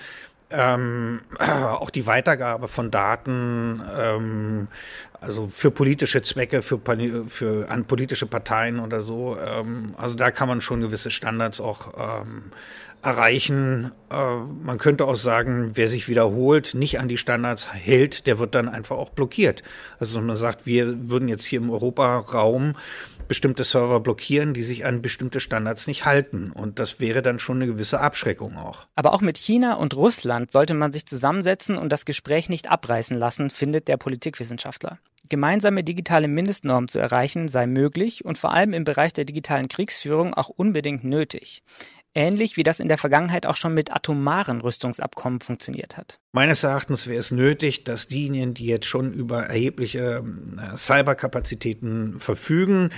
ähm, 0.52 1.20
auch 1.38 1.90
die 1.90 2.06
Weitergabe 2.06 2.68
von 2.68 2.90
Daten, 2.90 3.82
ähm, 3.98 4.68
also 5.20 5.46
für 5.46 5.70
politische 5.70 6.22
Zwecke, 6.22 6.62
für, 6.62 6.80
für 7.28 7.70
an 7.70 7.84
politische 7.84 8.26
Parteien 8.26 8.80
oder 8.80 9.00
so. 9.00 9.36
Ähm, 9.38 9.94
also 9.96 10.14
da 10.14 10.30
kann 10.30 10.48
man 10.48 10.60
schon 10.60 10.80
gewisse 10.80 11.10
Standards 11.10 11.60
auch 11.60 12.22
ähm, 12.22 12.52
erreichen. 13.02 13.92
Äh, 14.10 14.36
man 14.62 14.78
könnte 14.78 15.04
auch 15.04 15.16
sagen, 15.16 15.72
wer 15.74 15.88
sich 15.88 16.08
wiederholt, 16.08 16.74
nicht 16.74 17.00
an 17.00 17.08
die 17.08 17.18
Standards 17.18 17.72
hält, 17.72 18.26
der 18.26 18.38
wird 18.38 18.54
dann 18.54 18.68
einfach 18.68 18.96
auch 18.96 19.10
blockiert. 19.10 19.62
Also 19.98 20.20
man 20.20 20.36
sagt, 20.36 20.66
wir 20.66 21.10
würden 21.10 21.28
jetzt 21.28 21.44
hier 21.44 21.60
im 21.60 21.70
Europaraum 21.70 22.74
bestimmte 23.28 23.64
Server 23.64 24.00
blockieren, 24.00 24.54
die 24.54 24.62
sich 24.62 24.84
an 24.84 25.02
bestimmte 25.02 25.40
Standards 25.40 25.86
nicht 25.86 26.04
halten. 26.04 26.52
Und 26.52 26.78
das 26.78 27.00
wäre 27.00 27.22
dann 27.22 27.38
schon 27.38 27.56
eine 27.56 27.66
gewisse 27.66 28.00
Abschreckung 28.00 28.56
auch. 28.56 28.86
Aber 28.94 29.12
auch 29.12 29.20
mit 29.20 29.38
China 29.38 29.74
und 29.74 29.94
Russland 29.94 30.50
sollte 30.50 30.74
man 30.74 30.92
sich 30.92 31.06
zusammensetzen 31.06 31.76
und 31.76 31.90
das 31.90 32.04
Gespräch 32.04 32.48
nicht 32.48 32.70
abreißen 32.70 33.16
lassen, 33.16 33.50
findet 33.50 33.88
der 33.88 33.96
Politikwissenschaftler. 33.96 34.98
Gemeinsame 35.28 35.84
digitale 35.84 36.28
Mindestnormen 36.28 36.88
zu 36.88 36.98
erreichen 36.98 37.48
sei 37.48 37.66
möglich 37.66 38.24
und 38.24 38.38
vor 38.38 38.52
allem 38.52 38.74
im 38.74 38.84
Bereich 38.84 39.12
der 39.12 39.24
digitalen 39.24 39.68
Kriegsführung 39.68 40.34
auch 40.34 40.48
unbedingt 40.48 41.04
nötig. 41.04 41.62
Ähnlich 42.14 42.56
wie 42.56 42.62
das 42.62 42.80
in 42.80 42.88
der 42.88 42.98
Vergangenheit 42.98 43.46
auch 43.46 43.56
schon 43.56 43.72
mit 43.72 43.92
atomaren 43.92 44.60
Rüstungsabkommen 44.60 45.40
funktioniert 45.40 45.96
hat. 45.96 46.18
Meines 46.34 46.64
Erachtens 46.64 47.06
wäre 47.06 47.18
es 47.18 47.30
nötig, 47.30 47.84
dass 47.84 48.06
diejenigen, 48.06 48.54
die 48.54 48.64
jetzt 48.64 48.86
schon 48.86 49.12
über 49.12 49.42
erhebliche 49.42 50.24
äh, 50.56 50.76
Cyberkapazitäten 50.78 52.20
verfügen, 52.20 52.88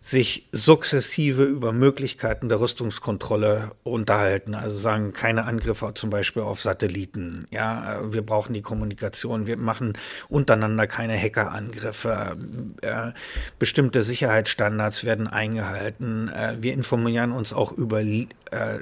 sich 0.00 0.48
sukzessive 0.50 1.44
über 1.44 1.72
Möglichkeiten 1.72 2.48
der 2.48 2.58
Rüstungskontrolle 2.58 3.70
unterhalten. 3.84 4.56
Also 4.56 4.76
sagen, 4.76 5.12
keine 5.12 5.44
Angriffe 5.44 5.92
zum 5.94 6.10
Beispiel 6.10 6.42
auf 6.42 6.60
Satelliten. 6.60 7.46
Ja, 7.52 8.00
äh, 8.00 8.12
wir 8.12 8.22
brauchen 8.22 8.54
die 8.54 8.62
Kommunikation. 8.62 9.46
Wir 9.46 9.56
machen 9.56 9.96
untereinander 10.28 10.88
keine 10.88 11.16
Hackerangriffe. 11.16 12.36
Äh, 12.82 13.12
bestimmte 13.60 14.02
Sicherheitsstandards 14.02 15.04
werden 15.04 15.28
eingehalten. 15.28 16.32
wir 16.60 16.72
informieren 16.72 17.30
uns 17.30 17.52
auch 17.52 17.72
über 17.72 18.02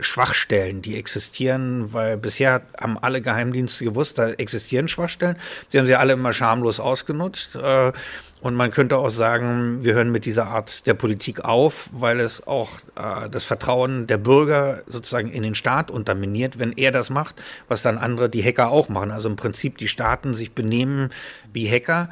Schwachstellen, 0.01 0.83
die 0.83 0.97
existieren, 0.97 1.93
weil 1.93 2.17
bisher 2.17 2.63
haben 2.81 2.97
alle 2.99 3.21
Geheimdienste 3.21 3.85
gewusst, 3.85 3.98
da 4.15 4.31
existieren 4.31 4.89
Schwachstellen. 4.89 5.37
Sie 5.69 5.79
haben 5.79 5.87
sie 5.87 5.95
alle 5.95 6.15
immer 6.15 6.33
schamlos 6.33 6.81
ausgenutzt. 6.81 7.57
Äh, 7.57 7.93
und 8.41 8.55
man 8.55 8.71
könnte 8.71 8.99
auch 8.99 9.11
sagen, 9.11 9.83
wir 9.83 9.95
hören 9.95 10.13
mit 10.13 10.25
dieser 10.25 10.47
Art 10.47 10.87
der 10.87 10.95
Politik 10.95 11.45
auf, 11.45 11.91
weil 11.93 12.21
es 12.21 12.47
auch 12.47 12.71
äh, 12.95 13.29
das 13.29 13.45
Vertrauen 13.45 14.07
der 14.07 14.19
Bürger 14.19 14.83
sozusagen 14.87 15.31
in 15.31 15.43
den 15.43 15.57
Staat 15.57 15.91
unterminiert, 15.91 16.59
wenn 16.59 16.73
er 16.73 16.93
das 16.93 17.11
macht, 17.11 17.43
was 17.67 17.83
dann 17.83 17.99
andere, 17.99 18.29
die 18.29 18.45
Hacker 18.45 18.71
auch 18.71 18.89
machen. 18.89 19.11
Also 19.11 19.29
im 19.29 19.37
Prinzip 19.37 19.79
die 19.79 19.89
Staaten 19.89 20.35
sich 20.35 20.53
benehmen 20.53 21.11
wie 21.53 21.69
Hacker. 21.69 22.11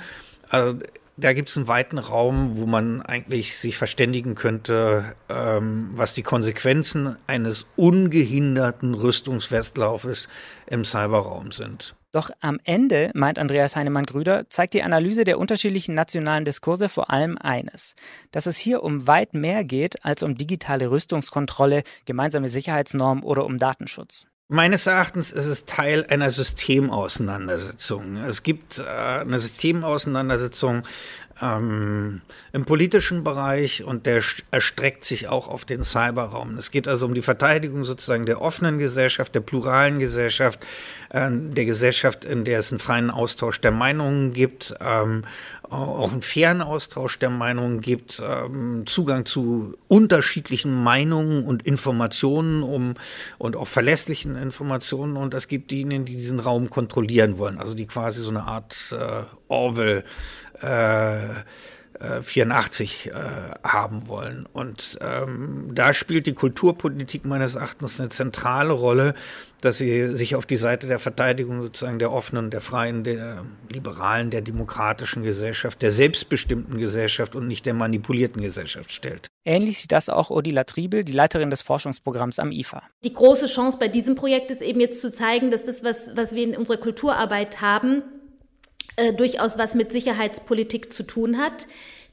Also 0.49 0.79
da 1.16 1.33
gibt 1.33 1.48
es 1.48 1.57
einen 1.57 1.68
weiten 1.68 1.98
Raum, 1.98 2.57
wo 2.57 2.66
man 2.66 3.02
eigentlich 3.02 3.59
sich 3.59 3.79
verständigen 3.79 4.35
könnte, 4.35 5.14
ähm, 5.29 5.90
was 5.94 6.14
die 6.14 6.22
Konsequenzen 6.22 7.16
eines 7.26 7.66
ungehinderten 7.76 8.94
Rüstungswestlaufes 8.94 10.29
im 10.66 10.85
Cyberraum 10.85 11.52
sind. 11.52 11.94
Doch 12.12 12.31
am 12.40 12.59
Ende, 12.64 13.11
meint 13.14 13.38
Andreas 13.38 13.76
Heinemann-Grüder, 13.76 14.48
zeigt 14.48 14.74
die 14.74 14.83
Analyse 14.83 15.24
der 15.24 15.38
unterschiedlichen 15.38 15.94
nationalen 15.94 16.44
Diskurse 16.44 16.88
vor 16.88 17.11
allem 17.11 17.37
eines, 17.38 17.94
dass 18.31 18.46
es 18.46 18.57
hier 18.57 18.83
um 18.83 19.07
weit 19.07 19.35
mehr 19.35 19.64
geht 19.64 20.05
als 20.05 20.22
um 20.22 20.35
digitale 20.35 20.90
Rüstungskontrolle, 20.90 21.83
gemeinsame 22.07 22.48
Sicherheitsnormen 22.48 23.22
oder 23.22 23.44
um 23.44 23.59
Datenschutz. 23.59 24.26
Meines 24.48 24.87
Erachtens 24.87 25.32
ist 25.32 25.46
es 25.46 25.64
Teil 25.64 26.06
einer 26.09 26.30
Systemauseinandersetzung. 26.30 28.18
Es 28.18 28.44
gibt 28.44 28.78
äh, 28.78 28.85
eine 28.85 29.38
Systemauseinandersetzung 29.40 30.85
ähm, 31.40 32.22
im 32.53 32.64
politischen 32.64 33.25
Bereich 33.25 33.85
und 33.85 34.07
der 34.07 34.22
erstreckt 34.51 35.05
sich 35.05 35.29
auch 35.29 35.49
auf 35.49 35.64
den 35.64 35.83
Cyberraum. 35.83 36.57
Es 36.57 36.70
geht 36.70 36.88
also 36.88 37.07
um 37.07 37.14
die 37.14 37.22
Verteidigung 37.22 37.85
sozusagen 37.85 38.27
der 38.27 38.40
offenen 38.40 38.79
Gesellschaft, 38.79 39.35
der 39.35 39.40
pluralen 39.40 39.99
Gesellschaft, 39.99 40.66
äh, 41.11 41.29
der 41.31 41.64
Gesellschaft, 41.64 42.25
in 42.25 42.44
der 42.44 42.61
es 42.61 42.72
einen 42.72 42.79
freien 42.79 43.11
Austausch 43.11 43.61
der 43.61 43.70
Meinungen 43.70 44.33
gibt, 44.33 44.75
ähm, 44.81 45.25
auch 45.70 46.12
einen 46.12 46.22
fairen 46.22 46.62
Austausch 46.62 47.18
der 47.18 47.31
Meinungen 47.31 47.81
gibt, 47.81 48.22
ähm, 48.25 48.85
Zugang 48.87 49.25
zu 49.25 49.77
unterschiedlichen 49.88 50.72
Meinungen 50.83 51.44
und 51.44 51.66
Informationen 51.66 52.62
um, 52.62 52.94
und 53.38 53.57
auch 53.57 53.66
verlässlichen 53.66 54.37
Informationen. 54.37 55.16
Und 55.16 55.35
es 55.35 55.49
gibt 55.49 55.70
diejenigen, 55.70 56.05
die 56.05 56.16
diesen 56.16 56.40
Raum 56.40 56.70
kontrollieren 56.70 57.38
wollen, 57.38 57.59
also 57.59 57.75
die 57.75 57.87
quasi 57.87 58.20
so 58.20 58.31
eine 58.31 58.44
Art 58.44 58.94
äh, 58.96 59.25
Orwell 59.49 60.05
84 62.23 63.07
äh, 63.07 63.12
haben 63.64 64.09
wollen. 64.09 64.47
Und 64.53 64.99
ähm, 65.01 65.71
da 65.75 65.95
spielt 65.95 66.27
die 66.27 66.35
Kulturpolitik 66.35 67.25
meines 67.25 67.55
Erachtens 67.55 67.99
eine 68.01 68.11
zentrale 68.11 68.73
Rolle, 68.73 69.14
dass 69.62 69.79
sie 69.79 70.14
sich 70.14 70.37
auf 70.37 70.45
die 70.45 70.57
Seite 70.57 70.87
der 70.87 70.99
Verteidigung 70.99 71.62
sozusagen 71.62 71.99
der 71.99 72.12
offenen, 72.12 72.51
der 72.51 72.61
freien, 72.61 73.05
der 73.05 73.45
liberalen, 73.71 74.31
der 74.31 74.42
demokratischen 74.42 75.23
Gesellschaft, 75.23 75.81
der 75.81 75.90
selbstbestimmten 75.90 76.79
Gesellschaft 76.79 77.35
und 77.35 77.49
nicht 77.49 77.64
der 77.64 77.75
manipulierten 77.75 78.42
Gesellschaft 78.42 78.92
stellt. 78.92 79.29
Ähnlich 79.45 79.79
sieht 79.79 79.92
das 79.92 80.09
auch 80.09 80.31
Odila 80.31 80.64
Triebel, 80.64 81.05
die 81.05 81.12
Leiterin 81.12 81.51
des 81.51 81.62
Forschungsprogramms 81.62 82.38
am 82.38 82.53
IFA. 82.53 82.83
Die 83.05 83.12
große 83.12 83.47
Chance 83.47 83.79
bei 83.79 83.88
diesem 83.88 84.14
Projekt 84.14 84.51
ist 84.51 84.61
eben 84.61 84.81
jetzt 84.81 85.01
zu 85.01 85.11
zeigen, 85.11 85.51
dass 85.51 85.64
das, 85.64 85.83
was, 85.83 86.14
was 86.14 86.35
wir 86.35 86.45
in 86.45 86.57
unserer 86.57 86.77
Kulturarbeit 86.77 87.62
haben, 87.62 88.03
äh, 88.96 89.12
durchaus 89.12 89.59
was 89.59 89.74
mit 89.74 89.92
Sicherheitspolitik 89.92 90.92
zu 90.92 91.02
tun 91.02 91.38
hat. 91.38 91.66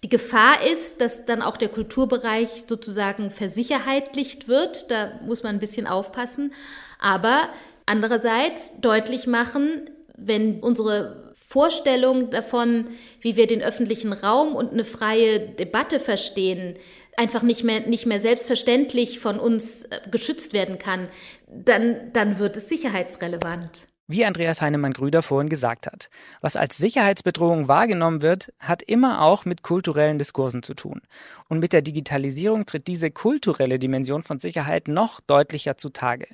Die 0.03 0.09
Gefahr 0.09 0.65
ist, 0.69 0.99
dass 0.99 1.25
dann 1.25 1.41
auch 1.41 1.55
der 1.55 1.69
Kulturbereich 1.69 2.65
sozusagen 2.67 3.31
versicherheitlicht 3.31 4.49
wird. 4.49 4.91
Da 4.91 5.19
muss 5.25 5.43
man 5.43 5.55
ein 5.55 5.59
bisschen 5.59 5.87
aufpassen. 5.87 6.53
Aber 6.99 7.47
andererseits 7.85 8.73
deutlich 8.81 9.27
machen, 9.27 9.89
wenn 10.17 10.59
unsere 10.59 11.33
Vorstellung 11.35 12.31
davon, 12.31 12.89
wie 13.21 13.37
wir 13.37 13.47
den 13.47 13.61
öffentlichen 13.61 14.11
Raum 14.11 14.55
und 14.55 14.73
eine 14.73 14.85
freie 14.85 15.39
Debatte 15.39 15.99
verstehen, 15.99 16.75
einfach 17.15 17.43
nicht 17.43 17.63
mehr, 17.63 17.81
nicht 17.81 18.05
mehr 18.05 18.19
selbstverständlich 18.19 19.19
von 19.19 19.39
uns 19.39 19.85
äh, 19.85 19.99
geschützt 20.11 20.51
werden 20.53 20.79
kann, 20.79 21.07
dann, 21.47 22.11
dann 22.11 22.39
wird 22.39 22.57
es 22.57 22.67
sicherheitsrelevant. 22.67 23.87
Wie 24.05 24.25
Andreas 24.25 24.59
Heinemann-Grüder 24.59 25.21
vorhin 25.21 25.47
gesagt 25.47 25.87
hat, 25.87 26.09
was 26.41 26.57
als 26.57 26.77
Sicherheitsbedrohung 26.77 27.69
wahrgenommen 27.69 28.21
wird, 28.21 28.51
hat 28.59 28.81
immer 28.81 29.21
auch 29.21 29.45
mit 29.45 29.63
kulturellen 29.63 30.17
Diskursen 30.17 30.61
zu 30.61 30.73
tun. 30.73 31.01
Und 31.47 31.59
mit 31.59 31.71
der 31.71 31.81
Digitalisierung 31.81 32.65
tritt 32.65 32.87
diese 32.87 33.11
kulturelle 33.11 33.79
Dimension 33.79 34.21
von 34.21 34.39
Sicherheit 34.39 34.89
noch 34.89 35.21
deutlicher 35.21 35.77
zutage. 35.77 36.27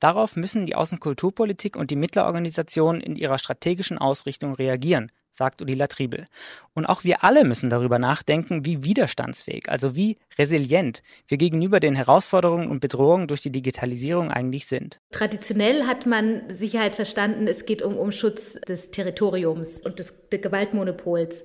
Darauf 0.00 0.36
müssen 0.36 0.64
die 0.64 0.74
Außenkulturpolitik 0.74 1.76
und 1.76 1.90
die 1.90 1.96
Mittlerorganisationen 1.96 3.02
in 3.02 3.14
ihrer 3.14 3.36
strategischen 3.36 3.98
Ausrichtung 3.98 4.54
reagieren, 4.54 5.12
sagt 5.42 5.60
Udila 5.60 5.88
Triebel. 5.88 6.26
Und 6.72 6.86
auch 6.86 7.02
wir 7.02 7.24
alle 7.24 7.42
müssen 7.44 7.68
darüber 7.68 7.98
nachdenken, 7.98 8.64
wie 8.64 8.84
widerstandsfähig, 8.84 9.68
also 9.68 9.96
wie 9.96 10.16
resilient 10.38 11.02
wir 11.26 11.36
gegenüber 11.36 11.80
den 11.80 11.96
Herausforderungen 11.96 12.68
und 12.68 12.78
Bedrohungen 12.78 13.26
durch 13.26 13.42
die 13.42 13.50
Digitalisierung 13.50 14.30
eigentlich 14.30 14.66
sind. 14.66 15.00
Traditionell 15.10 15.88
hat 15.88 16.06
man 16.06 16.42
Sicherheit 16.56 16.94
verstanden, 16.94 17.48
es 17.48 17.66
geht 17.66 17.82
um, 17.82 17.96
um 17.96 18.12
Schutz 18.12 18.52
des 18.68 18.92
Territoriums 18.92 19.80
und 19.80 19.98
des, 19.98 20.14
des 20.30 20.40
Gewaltmonopols. 20.40 21.42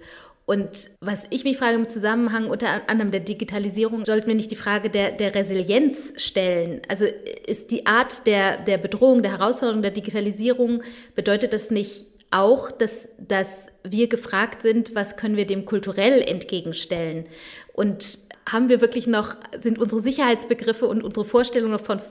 Und 0.49 0.91
was 1.01 1.27
ich 1.29 1.43
mich 1.43 1.57
frage 1.57 1.75
im 1.75 1.89
Zusammenhang 1.89 2.49
unter 2.49 2.89
anderem 2.89 3.11
der 3.11 3.19
Digitalisierung, 3.19 4.05
sollten 4.05 4.27
wir 4.27 4.35
nicht 4.35 4.49
die 4.49 4.55
Frage 4.55 4.89
der, 4.89 5.11
der 5.11 5.35
Resilienz 5.35 6.13
stellen? 6.15 6.81
Also 6.87 7.03
ist 7.45 7.69
die 7.71 7.85
Art 7.85 8.25
der, 8.25 8.55
der 8.55 8.77
Bedrohung, 8.77 9.23
der 9.23 9.33
Herausforderung 9.33 9.81
der 9.81 9.91
Digitalisierung, 9.91 10.83
bedeutet 11.15 11.51
das 11.51 11.69
nicht 11.69 12.06
auch, 12.31 12.71
dass, 12.71 13.07
dass 13.17 13.67
wir 13.83 14.07
gefragt 14.07 14.61
sind, 14.61 14.95
was 14.95 15.17
können 15.17 15.37
wir 15.37 15.45
dem 15.45 15.65
kulturell 15.65 16.21
entgegenstellen? 16.21 17.25
Und 17.73 18.19
haben 18.49 18.69
wir 18.69 18.81
wirklich 18.81 19.07
noch, 19.07 19.35
sind 19.61 19.79
unsere 19.79 20.01
Sicherheitsbegriffe 20.01 20.87
und 20.87 21.03
unsere 21.03 21.25
Vorstellungen 21.25 21.73
davon, 21.73 22.01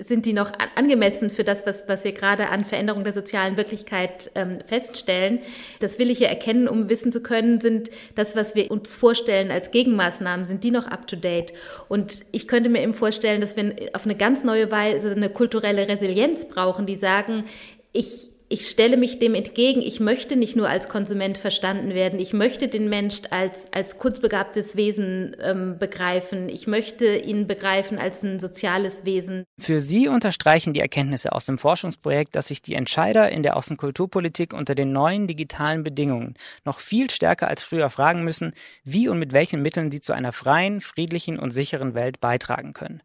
sind 0.00 0.24
die 0.24 0.32
noch 0.32 0.52
angemessen 0.74 1.28
für 1.28 1.44
das, 1.44 1.66
was, 1.66 1.86
was 1.86 2.04
wir 2.04 2.12
gerade 2.12 2.48
an 2.48 2.64
Veränderung 2.64 3.04
der 3.04 3.12
sozialen 3.12 3.56
Wirklichkeit 3.56 4.30
ähm, 4.34 4.58
feststellen? 4.64 5.40
Das 5.80 5.98
will 5.98 6.10
ich 6.10 6.20
ja 6.20 6.28
erkennen, 6.28 6.66
um 6.66 6.88
wissen 6.88 7.12
zu 7.12 7.22
können, 7.22 7.60
sind 7.60 7.90
das, 8.14 8.34
was 8.34 8.54
wir 8.54 8.70
uns 8.70 8.94
vorstellen 8.94 9.50
als 9.50 9.70
Gegenmaßnahmen, 9.70 10.46
sind 10.46 10.64
die 10.64 10.70
noch 10.70 10.86
up-to-date? 10.86 11.52
Und 11.88 12.24
ich 12.32 12.48
könnte 12.48 12.70
mir 12.70 12.82
eben 12.82 12.94
vorstellen, 12.94 13.40
dass 13.40 13.56
wir 13.56 13.74
auf 13.92 14.04
eine 14.04 14.16
ganz 14.16 14.44
neue 14.44 14.70
Weise 14.70 15.10
eine 15.10 15.28
kulturelle 15.28 15.88
Resilienz 15.88 16.46
brauchen, 16.46 16.86
die 16.86 16.96
sagen, 16.96 17.44
ich 17.92 18.31
ich 18.52 18.68
stelle 18.68 18.98
mich 18.98 19.18
dem 19.18 19.34
entgegen, 19.34 19.80
ich 19.80 19.98
möchte 19.98 20.36
nicht 20.36 20.56
nur 20.56 20.68
als 20.68 20.90
Konsument 20.90 21.38
verstanden 21.38 21.94
werden, 21.94 22.20
ich 22.20 22.34
möchte 22.34 22.68
den 22.68 22.90
Mensch 22.90 23.22
als, 23.30 23.64
als 23.72 23.98
kunstbegabtes 23.98 24.76
Wesen 24.76 25.34
ähm, 25.40 25.78
begreifen, 25.78 26.50
ich 26.50 26.66
möchte 26.66 27.16
ihn 27.16 27.46
begreifen 27.46 27.98
als 27.98 28.22
ein 28.22 28.38
soziales 28.38 29.06
Wesen. 29.06 29.44
Für 29.58 29.80
Sie 29.80 30.06
unterstreichen 30.06 30.74
die 30.74 30.80
Erkenntnisse 30.80 31.32
aus 31.32 31.46
dem 31.46 31.56
Forschungsprojekt, 31.56 32.36
dass 32.36 32.48
sich 32.48 32.60
die 32.60 32.74
Entscheider 32.74 33.30
in 33.30 33.42
der 33.42 33.56
Außenkulturpolitik 33.56 34.52
unter 34.52 34.74
den 34.74 34.92
neuen 34.92 35.26
digitalen 35.26 35.82
Bedingungen 35.82 36.34
noch 36.66 36.78
viel 36.78 37.08
stärker 37.08 37.48
als 37.48 37.62
früher 37.62 37.88
fragen 37.88 38.22
müssen, 38.22 38.52
wie 38.84 39.08
und 39.08 39.18
mit 39.18 39.32
welchen 39.32 39.62
Mitteln 39.62 39.90
sie 39.90 40.02
zu 40.02 40.12
einer 40.12 40.32
freien, 40.32 40.82
friedlichen 40.82 41.38
und 41.38 41.52
sicheren 41.52 41.94
Welt 41.94 42.20
beitragen 42.20 42.74
können 42.74 43.02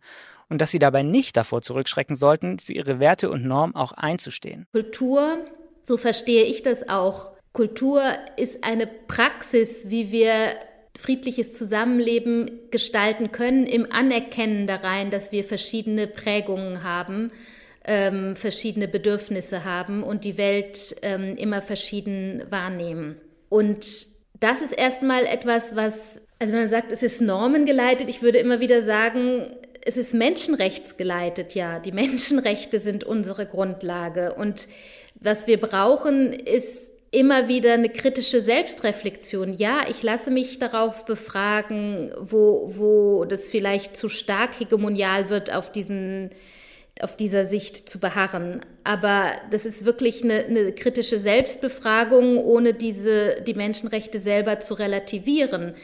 und 0.49 0.61
dass 0.61 0.71
sie 0.71 0.79
dabei 0.79 1.03
nicht 1.03 1.37
davor 1.37 1.61
zurückschrecken 1.61 2.15
sollten, 2.15 2.59
für 2.59 2.73
ihre 2.73 2.99
Werte 2.99 3.29
und 3.29 3.45
Normen 3.45 3.75
auch 3.75 3.91
einzustehen. 3.91 4.65
Kultur, 4.71 5.37
so 5.83 5.97
verstehe 5.97 6.43
ich 6.43 6.63
das 6.63 6.89
auch, 6.89 7.37
Kultur 7.53 8.03
ist 8.35 8.63
eine 8.63 8.85
Praxis, 8.85 9.89
wie 9.89 10.11
wir 10.11 10.55
friedliches 10.95 11.53
Zusammenleben 11.53 12.51
gestalten 12.69 13.31
können, 13.31 13.65
im 13.65 13.91
Anerkennen 13.91 14.67
darein, 14.67 15.09
dass 15.09 15.31
wir 15.31 15.43
verschiedene 15.43 16.05
Prägungen 16.05 16.83
haben, 16.83 17.31
ähm, 17.85 18.35
verschiedene 18.35 18.87
Bedürfnisse 18.87 19.63
haben 19.63 20.03
und 20.03 20.23
die 20.23 20.37
Welt 20.37 20.97
ähm, 21.01 21.35
immer 21.35 21.61
verschieden 21.63 22.43
wahrnehmen. 22.49 23.15
Und 23.49 24.07
das 24.39 24.61
ist 24.61 24.73
erstmal 24.73 25.25
etwas, 25.25 25.75
was, 25.75 26.21
also 26.39 26.53
man 26.53 26.69
sagt, 26.69 26.91
es 26.91 27.01
ist 27.01 27.21
normengeleitet. 27.21 28.09
Ich 28.09 28.21
würde 28.21 28.37
immer 28.37 28.59
wieder 28.59 28.83
sagen, 28.83 29.47
es 29.87 29.95
ist 29.95 30.13
menschenrechtsgeleitet, 30.13 31.55
ja. 31.55 31.79
Die 31.79 31.93
Menschenrechte 31.93 32.79
sind 32.79 33.05
unsere 33.05 33.45
Grundlage. 33.45 34.33
Und 34.33 34.67
was 35.15 35.47
wir 35.47 35.59
brauchen, 35.59 36.33
ist 36.33 36.91
immer 37.11 37.47
wieder 37.47 37.73
eine 37.73 37.87
kritische 37.87 38.41
Selbstreflexion. 38.41 39.53
Ja, 39.53 39.85
ich 39.89 40.03
lasse 40.03 40.29
mich 40.29 40.59
darauf 40.59 41.05
befragen, 41.05 42.11
wo, 42.19 42.73
wo 42.75 43.25
das 43.25 43.47
vielleicht 43.47 43.95
zu 43.95 44.09
stark 44.09 44.59
hegemonial 44.59 45.29
wird, 45.29 45.53
auf, 45.55 45.71
diesen, 45.71 46.31
auf 46.99 47.15
dieser 47.15 47.45
Sicht 47.45 47.89
zu 47.89 47.99
beharren. 47.99 48.59
Aber 48.83 49.31
das 49.51 49.65
ist 49.65 49.85
wirklich 49.85 50.21
eine, 50.21 50.43
eine 50.43 50.73
kritische 50.73 51.17
Selbstbefragung, 51.17 52.37
ohne 52.43 52.73
diese, 52.73 53.41
die 53.41 53.53
Menschenrechte 53.53 54.19
selber 54.19 54.59
zu 54.59 54.73
relativieren 54.73 55.75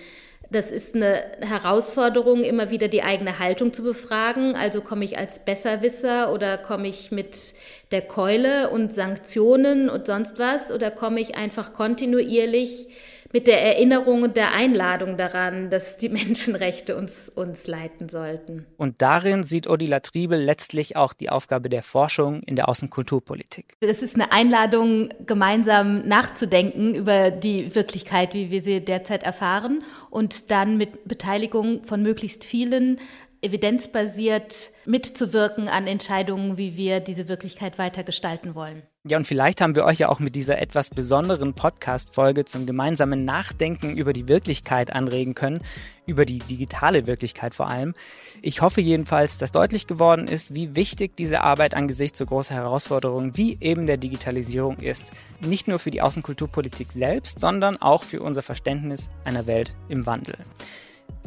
Das 0.53 0.69
ist 0.69 0.93
eine 0.93 1.23
Herausforderung, 1.41 2.43
immer 2.43 2.69
wieder 2.69 2.87
die 2.87 3.01
eigene 3.01 3.39
Haltung 3.39 3.73
zu 3.73 3.81
befragen. 3.81 4.55
Also 4.55 4.81
komme 4.81 5.03
ich 5.03 5.17
als 5.17 5.39
Besserwisser 5.39 6.31
oder 6.31 6.59
komme 6.59 6.87
ich 6.87 7.09
mit 7.11 7.55
der 7.89 8.03
Keule 8.03 8.69
und 8.69 8.93
Sanktionen 8.93 9.89
und 9.89 10.05
sonst 10.05 10.37
was 10.37 10.71
oder 10.71 10.91
komme 10.91 11.21
ich 11.21 11.35
einfach 11.35 11.73
kontinuierlich 11.73 12.87
mit 13.33 13.47
der 13.47 13.61
Erinnerung 13.61 14.21
und 14.21 14.37
der 14.37 14.53
Einladung 14.53 15.17
daran, 15.17 15.69
dass 15.69 15.97
die 15.97 16.09
Menschenrechte 16.09 16.95
uns, 16.95 17.27
uns 17.27 17.67
leiten 17.67 18.07
sollten. 18.07 18.65
Und 18.77 19.01
darin 19.01 19.43
sieht 19.43 19.67
Odila 19.67 19.99
Triebel 19.99 20.39
letztlich 20.39 20.95
auch 20.95 21.13
die 21.13 21.29
Aufgabe 21.29 21.67
der 21.67 21.83
Forschung 21.83 22.43
in 22.43 22.55
der 22.55 22.69
Außenkulturpolitik. 22.69 23.73
Es 23.81 24.03
ist 24.03 24.15
eine 24.15 24.31
Einladung, 24.31 25.09
gemeinsam 25.25 26.07
nachzudenken 26.07 26.93
über 26.93 27.31
die 27.31 27.73
Wirklichkeit, 27.75 28.33
wie 28.33 28.51
wir 28.51 28.61
sie 28.61 28.79
derzeit 28.79 29.23
erfahren 29.23 29.83
und 30.11 30.51
dann 30.51 30.77
mit 30.77 31.07
Beteiligung 31.07 31.83
von 31.83 32.03
möglichst 32.03 32.43
vielen 32.43 32.99
evidenzbasiert 33.43 34.69
mitzuwirken 34.85 35.67
an 35.67 35.87
Entscheidungen, 35.87 36.57
wie 36.57 36.75
wir 36.75 36.99
diese 36.99 37.27
Wirklichkeit 37.27 37.77
weiter 37.77 38.03
gestalten 38.03 38.55
wollen. 38.55 38.83
Ja, 39.05 39.17
und 39.17 39.27
vielleicht 39.27 39.59
haben 39.59 39.75
wir 39.75 39.83
euch 39.83 39.99
ja 39.99 40.07
auch 40.07 40.21
mit 40.21 40.33
dieser 40.33 40.61
etwas 40.61 40.89
besonderen 40.89 41.53
Podcast-Folge 41.53 42.45
zum 42.45 42.65
gemeinsamen 42.65 43.25
Nachdenken 43.25 43.97
über 43.97 44.13
die 44.13 44.29
Wirklichkeit 44.29 44.93
anregen 44.93 45.35
können, 45.35 45.61
über 46.05 46.25
die 46.25 46.39
digitale 46.39 47.05
Wirklichkeit 47.05 47.53
vor 47.53 47.67
allem. 47.67 47.95
Ich 48.41 48.61
hoffe 48.61 48.79
jedenfalls, 48.79 49.37
dass 49.37 49.51
deutlich 49.51 49.87
geworden 49.87 50.29
ist, 50.29 50.55
wie 50.55 50.77
wichtig 50.77 51.17
diese 51.17 51.41
Arbeit 51.41 51.73
angesichts 51.73 52.17
so 52.17 52.25
großer 52.25 52.55
Herausforderungen 52.55 53.35
wie 53.35 53.57
eben 53.59 53.87
der 53.87 53.97
Digitalisierung 53.97 54.77
ist. 54.77 55.11
Nicht 55.41 55.67
nur 55.67 55.79
für 55.79 55.91
die 55.91 56.01
Außenkulturpolitik 56.01 56.93
selbst, 56.93 57.41
sondern 57.41 57.75
auch 57.81 58.03
für 58.03 58.21
unser 58.21 58.41
Verständnis 58.41 59.09
einer 59.25 59.47
Welt 59.47 59.73
im 59.89 60.05
Wandel. 60.05 60.37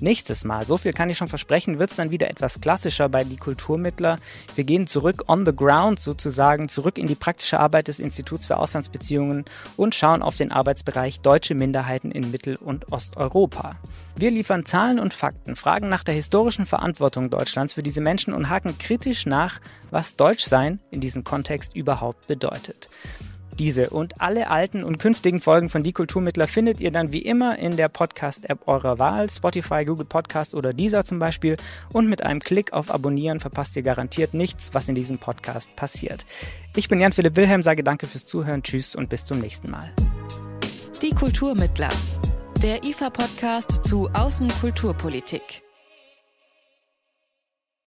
Nächstes 0.00 0.44
Mal, 0.44 0.66
so 0.66 0.76
viel 0.76 0.92
kann 0.92 1.08
ich 1.08 1.16
schon 1.16 1.28
versprechen, 1.28 1.78
wird 1.78 1.90
es 1.90 1.96
dann 1.96 2.10
wieder 2.10 2.28
etwas 2.28 2.60
klassischer 2.60 3.08
bei 3.08 3.24
die 3.24 3.36
Kulturmittler. 3.36 4.18
Wir 4.54 4.64
gehen 4.64 4.86
zurück 4.86 5.24
on 5.26 5.46
the 5.46 5.56
ground 5.56 6.00
sozusagen, 6.00 6.68
zurück 6.68 6.98
in 6.98 7.06
die 7.06 7.14
praktische 7.14 7.58
Arbeit 7.58 7.88
des 7.88 7.98
Instituts 7.98 8.44
für 8.44 8.58
Auslandsbeziehungen 8.58 9.46
und 9.78 9.94
schauen 9.94 10.20
auf 10.20 10.36
den 10.36 10.52
Arbeitsbereich 10.52 11.20
deutsche 11.20 11.54
Minderheiten 11.54 12.10
in 12.10 12.30
Mittel- 12.30 12.56
und 12.56 12.92
Osteuropa. 12.92 13.76
Wir 14.16 14.30
liefern 14.30 14.66
Zahlen 14.66 14.98
und 14.98 15.14
Fakten, 15.14 15.56
fragen 15.56 15.88
nach 15.88 16.04
der 16.04 16.14
historischen 16.14 16.66
Verantwortung 16.66 17.30
Deutschlands 17.30 17.72
für 17.72 17.82
diese 17.82 18.02
Menschen 18.02 18.34
und 18.34 18.50
haken 18.50 18.76
kritisch 18.78 19.24
nach, 19.24 19.60
was 19.90 20.16
Deutschsein 20.16 20.80
in 20.90 21.00
diesem 21.00 21.24
Kontext 21.24 21.74
überhaupt 21.74 22.26
bedeutet. 22.26 22.90
Diese 23.58 23.90
und 23.90 24.20
alle 24.20 24.50
alten 24.50 24.84
und 24.84 24.98
künftigen 24.98 25.40
Folgen 25.40 25.68
von 25.68 25.82
Die 25.82 25.92
Kulturmittler 25.92 26.46
findet 26.46 26.80
ihr 26.80 26.90
dann 26.90 27.12
wie 27.12 27.22
immer 27.22 27.58
in 27.58 27.76
der 27.76 27.88
Podcast-App 27.88 28.68
eurer 28.68 28.98
Wahl, 28.98 29.30
Spotify, 29.30 29.84
Google 29.84 30.06
Podcast 30.06 30.54
oder 30.54 30.72
Deezer 30.72 31.04
zum 31.04 31.18
Beispiel. 31.18 31.56
Und 31.92 32.08
mit 32.08 32.22
einem 32.22 32.40
Klick 32.40 32.72
auf 32.72 32.90
Abonnieren 32.90 33.40
verpasst 33.40 33.76
ihr 33.76 33.82
garantiert 33.82 34.34
nichts, 34.34 34.74
was 34.74 34.88
in 34.88 34.94
diesem 34.94 35.18
Podcast 35.18 35.74
passiert. 35.76 36.26
Ich 36.74 36.88
bin 36.88 37.00
Jan-Philipp 37.00 37.36
Wilhelm, 37.36 37.62
sage 37.62 37.82
danke 37.82 38.06
fürs 38.06 38.24
Zuhören, 38.24 38.62
tschüss 38.62 38.94
und 38.94 39.08
bis 39.08 39.24
zum 39.24 39.38
nächsten 39.38 39.70
Mal. 39.70 39.92
Die 41.02 41.10
Kulturmittler, 41.10 41.90
der 42.62 42.84
IFA-Podcast 42.84 43.84
zu 43.84 44.08
Außenkulturpolitik. 44.12 45.65